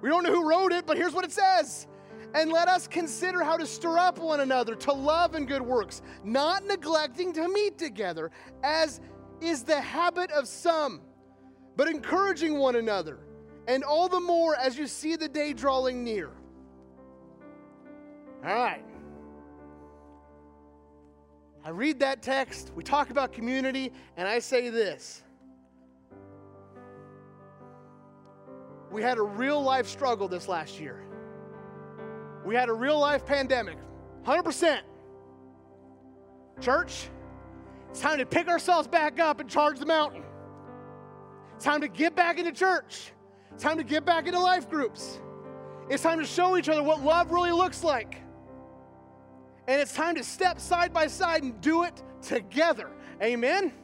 We 0.00 0.08
don't 0.08 0.22
know 0.22 0.32
who 0.32 0.48
wrote 0.48 0.72
it, 0.72 0.86
but 0.86 0.96
here's 0.96 1.12
what 1.12 1.24
it 1.24 1.32
says. 1.32 1.86
And 2.34 2.52
let 2.52 2.68
us 2.68 2.86
consider 2.86 3.42
how 3.42 3.56
to 3.56 3.66
stir 3.66 3.98
up 3.98 4.18
one 4.18 4.40
another 4.40 4.74
to 4.74 4.92
love 4.92 5.34
and 5.34 5.48
good 5.48 5.62
works, 5.62 6.02
not 6.24 6.64
neglecting 6.64 7.32
to 7.32 7.48
meet 7.48 7.78
together, 7.78 8.30
as 8.62 9.00
is 9.40 9.62
the 9.62 9.80
habit 9.80 10.30
of 10.32 10.46
some, 10.46 11.00
but 11.76 11.88
encouraging 11.88 12.58
one 12.58 12.76
another, 12.76 13.18
and 13.66 13.82
all 13.82 14.08
the 14.08 14.20
more 14.20 14.56
as 14.56 14.76
you 14.76 14.86
see 14.86 15.16
the 15.16 15.28
day 15.28 15.52
drawing 15.52 16.04
near. 16.04 16.30
All 18.44 18.54
right. 18.54 18.84
I 21.64 21.70
read 21.70 22.00
that 22.00 22.22
text, 22.22 22.72
we 22.74 22.82
talk 22.82 23.10
about 23.10 23.32
community, 23.32 23.92
and 24.16 24.28
I 24.28 24.38
say 24.38 24.68
this. 24.68 25.22
We 28.90 29.02
had 29.02 29.18
a 29.18 29.22
real 29.22 29.62
life 29.62 29.86
struggle 29.86 30.28
this 30.28 30.48
last 30.48 30.80
year. 30.80 31.07
We 32.48 32.54
had 32.54 32.70
a 32.70 32.72
real 32.72 32.98
life 32.98 33.26
pandemic, 33.26 33.76
100%. 34.24 34.80
Church, 36.62 37.10
it's 37.90 38.00
time 38.00 38.16
to 38.16 38.24
pick 38.24 38.48
ourselves 38.48 38.88
back 38.88 39.20
up 39.20 39.40
and 39.40 39.50
charge 39.50 39.78
the 39.78 39.84
mountain. 39.84 40.22
It's 41.54 41.64
time 41.66 41.82
to 41.82 41.88
get 41.88 42.16
back 42.16 42.38
into 42.38 42.52
church. 42.52 43.12
It's 43.52 43.62
time 43.62 43.76
to 43.76 43.84
get 43.84 44.06
back 44.06 44.26
into 44.26 44.40
life 44.40 44.70
groups. 44.70 45.20
It's 45.90 46.02
time 46.02 46.20
to 46.20 46.24
show 46.24 46.56
each 46.56 46.70
other 46.70 46.82
what 46.82 47.04
love 47.04 47.32
really 47.32 47.52
looks 47.52 47.84
like. 47.84 48.16
And 49.66 49.78
it's 49.78 49.92
time 49.92 50.14
to 50.14 50.24
step 50.24 50.58
side 50.58 50.90
by 50.90 51.06
side 51.06 51.42
and 51.42 51.60
do 51.60 51.82
it 51.82 52.02
together. 52.22 52.88
Amen? 53.22 53.74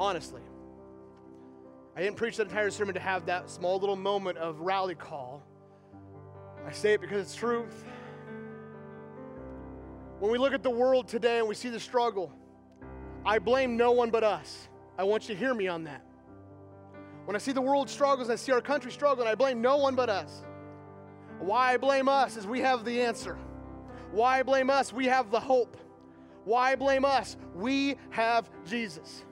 Honestly, 0.00 0.40
I 1.94 2.00
didn't 2.00 2.16
preach 2.16 2.38
that 2.38 2.48
entire 2.48 2.70
sermon 2.70 2.94
to 2.94 3.00
have 3.00 3.26
that 3.26 3.50
small 3.50 3.78
little 3.78 3.96
moment 3.96 4.38
of 4.38 4.60
rally 4.60 4.94
call. 4.94 5.42
I 6.66 6.72
say 6.72 6.94
it 6.94 7.02
because 7.02 7.20
it's 7.20 7.34
truth. 7.34 7.84
When 10.18 10.32
we 10.32 10.38
look 10.38 10.54
at 10.54 10.62
the 10.62 10.70
world 10.70 11.06
today 11.06 11.38
and 11.38 11.46
we 11.46 11.54
see 11.54 11.68
the 11.68 11.78
struggle, 11.78 12.32
I 13.26 13.38
blame 13.38 13.76
no 13.76 13.92
one 13.92 14.08
but 14.08 14.24
us. 14.24 14.68
I 14.96 15.04
want 15.04 15.28
you 15.28 15.34
to 15.34 15.38
hear 15.38 15.52
me 15.52 15.68
on 15.68 15.84
that. 15.84 16.02
When 17.26 17.36
I 17.36 17.38
see 17.38 17.52
the 17.52 17.60
world 17.60 17.90
struggles 17.90 18.30
I 18.30 18.36
see 18.36 18.52
our 18.52 18.62
country 18.62 18.90
struggling, 18.90 19.28
I 19.28 19.34
blame 19.34 19.60
no 19.60 19.76
one 19.76 19.94
but 19.94 20.08
us. 20.08 20.44
Why 21.40 21.74
I 21.74 21.76
blame 21.76 22.08
us 22.08 22.38
is 22.38 22.46
we 22.46 22.60
have 22.60 22.86
the 22.86 23.02
answer. 23.02 23.36
Why 24.12 24.38
I 24.38 24.44
blame 24.44 24.70
us, 24.70 24.94
we 24.94 25.06
have 25.06 25.30
the 25.30 25.40
hope. 25.40 25.76
Why 26.44 26.74
blame 26.74 27.04
us, 27.04 27.36
we 27.54 27.96
have 28.08 28.48
Jesus. 28.66 29.24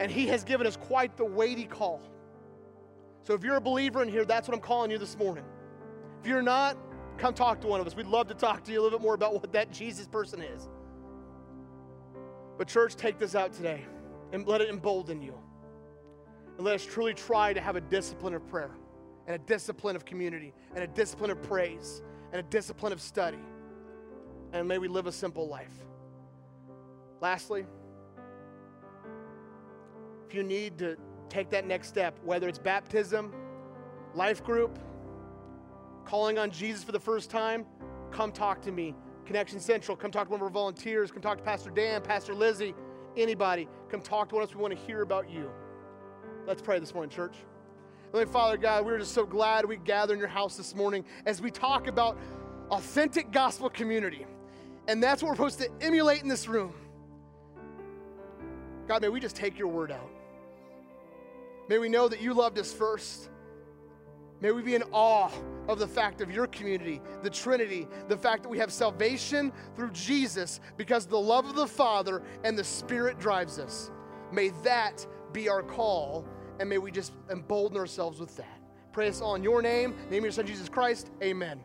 And 0.00 0.10
He 0.10 0.26
has 0.28 0.44
given 0.44 0.66
us 0.66 0.76
quite 0.76 1.16
the 1.16 1.24
weighty 1.24 1.64
call. 1.64 2.00
So 3.24 3.34
if 3.34 3.44
you're 3.44 3.56
a 3.56 3.60
believer 3.60 4.02
in 4.02 4.08
here, 4.08 4.24
that's 4.24 4.48
what 4.48 4.54
I'm 4.54 4.62
calling 4.62 4.90
you 4.90 4.98
this 4.98 5.16
morning. 5.16 5.44
If 6.20 6.26
you're 6.26 6.42
not, 6.42 6.76
come 7.18 7.34
talk 7.34 7.60
to 7.60 7.66
one 7.66 7.80
of 7.80 7.86
us. 7.86 7.94
We'd 7.94 8.06
love 8.06 8.26
to 8.28 8.34
talk 8.34 8.64
to 8.64 8.72
you 8.72 8.80
a 8.80 8.82
little 8.82 8.98
bit 8.98 9.04
more 9.04 9.14
about 9.14 9.32
what 9.32 9.52
that 9.52 9.70
Jesus 9.70 10.06
person 10.06 10.40
is. 10.40 10.68
But, 12.58 12.68
church, 12.68 12.96
take 12.96 13.18
this 13.18 13.34
out 13.34 13.52
today 13.52 13.84
and 14.32 14.46
let 14.46 14.60
it 14.60 14.68
embolden 14.68 15.22
you. 15.22 15.34
And 16.56 16.64
let 16.64 16.74
us 16.74 16.84
truly 16.84 17.14
try 17.14 17.52
to 17.52 17.60
have 17.60 17.76
a 17.76 17.80
discipline 17.80 18.34
of 18.34 18.46
prayer, 18.48 18.72
and 19.26 19.34
a 19.34 19.38
discipline 19.38 19.96
of 19.96 20.04
community, 20.04 20.52
and 20.74 20.84
a 20.84 20.86
discipline 20.86 21.30
of 21.30 21.40
praise, 21.42 22.02
and 22.32 22.40
a 22.40 22.42
discipline 22.42 22.92
of 22.92 23.00
study. 23.00 23.38
And 24.52 24.68
may 24.68 24.78
we 24.78 24.88
live 24.88 25.06
a 25.06 25.12
simple 25.12 25.48
life. 25.48 25.72
Lastly, 27.20 27.66
you 30.34 30.42
need 30.42 30.78
to 30.78 30.96
take 31.28 31.50
that 31.50 31.66
next 31.66 31.88
step, 31.88 32.18
whether 32.24 32.48
it's 32.48 32.58
baptism, 32.58 33.32
life 34.14 34.44
group, 34.44 34.78
calling 36.04 36.38
on 36.38 36.50
Jesus 36.50 36.84
for 36.84 36.92
the 36.92 37.00
first 37.00 37.30
time, 37.30 37.64
come 38.10 38.32
talk 38.32 38.60
to 38.62 38.72
me. 38.72 38.94
Connection 39.24 39.60
Central, 39.60 39.96
come 39.96 40.10
talk 40.10 40.26
to 40.26 40.30
one 40.30 40.40
of 40.40 40.44
our 40.44 40.50
volunteers, 40.50 41.10
come 41.10 41.22
talk 41.22 41.38
to 41.38 41.44
Pastor 41.44 41.70
Dan, 41.70 42.02
Pastor 42.02 42.34
Lizzie, 42.34 42.74
anybody. 43.16 43.68
Come 43.88 44.00
talk 44.00 44.28
to 44.30 44.38
us. 44.38 44.54
We 44.54 44.60
want 44.60 44.76
to 44.76 44.86
hear 44.86 45.02
about 45.02 45.30
you. 45.30 45.50
Let's 46.46 46.60
pray 46.60 46.78
this 46.78 46.92
morning, 46.92 47.10
church. 47.10 47.36
Heavenly 48.06 48.30
Father 48.30 48.56
God, 48.56 48.84
we're 48.84 48.98
just 48.98 49.14
so 49.14 49.24
glad 49.24 49.64
we 49.64 49.76
gather 49.76 50.12
in 50.12 50.18
your 50.18 50.28
house 50.28 50.56
this 50.56 50.74
morning 50.74 51.04
as 51.24 51.40
we 51.40 51.50
talk 51.50 51.86
about 51.86 52.18
authentic 52.70 53.30
gospel 53.30 53.70
community. 53.70 54.26
And 54.88 55.02
that's 55.02 55.22
what 55.22 55.30
we're 55.30 55.36
supposed 55.36 55.60
to 55.60 55.70
emulate 55.80 56.22
in 56.22 56.28
this 56.28 56.48
room. 56.48 56.74
God, 58.88 59.02
may 59.02 59.08
we 59.08 59.20
just 59.20 59.36
take 59.36 59.58
your 59.58 59.68
word 59.68 59.92
out. 59.92 60.10
May 61.68 61.78
we 61.78 61.88
know 61.88 62.08
that 62.08 62.20
you 62.20 62.34
loved 62.34 62.58
us 62.58 62.72
first. 62.72 63.30
May 64.40 64.50
we 64.50 64.62
be 64.62 64.74
in 64.74 64.82
awe 64.90 65.30
of 65.68 65.78
the 65.78 65.86
fact 65.86 66.20
of 66.20 66.30
your 66.30 66.48
community, 66.48 67.00
the 67.22 67.30
Trinity, 67.30 67.86
the 68.08 68.16
fact 68.16 68.42
that 68.42 68.48
we 68.48 68.58
have 68.58 68.72
salvation 68.72 69.52
through 69.76 69.92
Jesus 69.92 70.60
because 70.76 71.06
the 71.06 71.18
love 71.18 71.46
of 71.46 71.54
the 71.54 71.66
Father 71.66 72.22
and 72.42 72.58
the 72.58 72.64
Spirit 72.64 73.20
drives 73.20 73.60
us. 73.60 73.92
May 74.32 74.48
that 74.64 75.06
be 75.32 75.48
our 75.48 75.62
call, 75.62 76.26
and 76.58 76.68
may 76.68 76.78
we 76.78 76.90
just 76.90 77.12
embolden 77.30 77.78
ourselves 77.78 78.18
with 78.18 78.36
that. 78.36 78.58
Pray 78.92 79.08
us 79.08 79.20
all 79.20 79.36
in 79.36 79.44
your 79.44 79.62
name, 79.62 79.94
name 80.10 80.18
of 80.18 80.24
your 80.24 80.32
Son 80.32 80.46
Jesus 80.46 80.68
Christ. 80.68 81.10
Amen. 81.22 81.60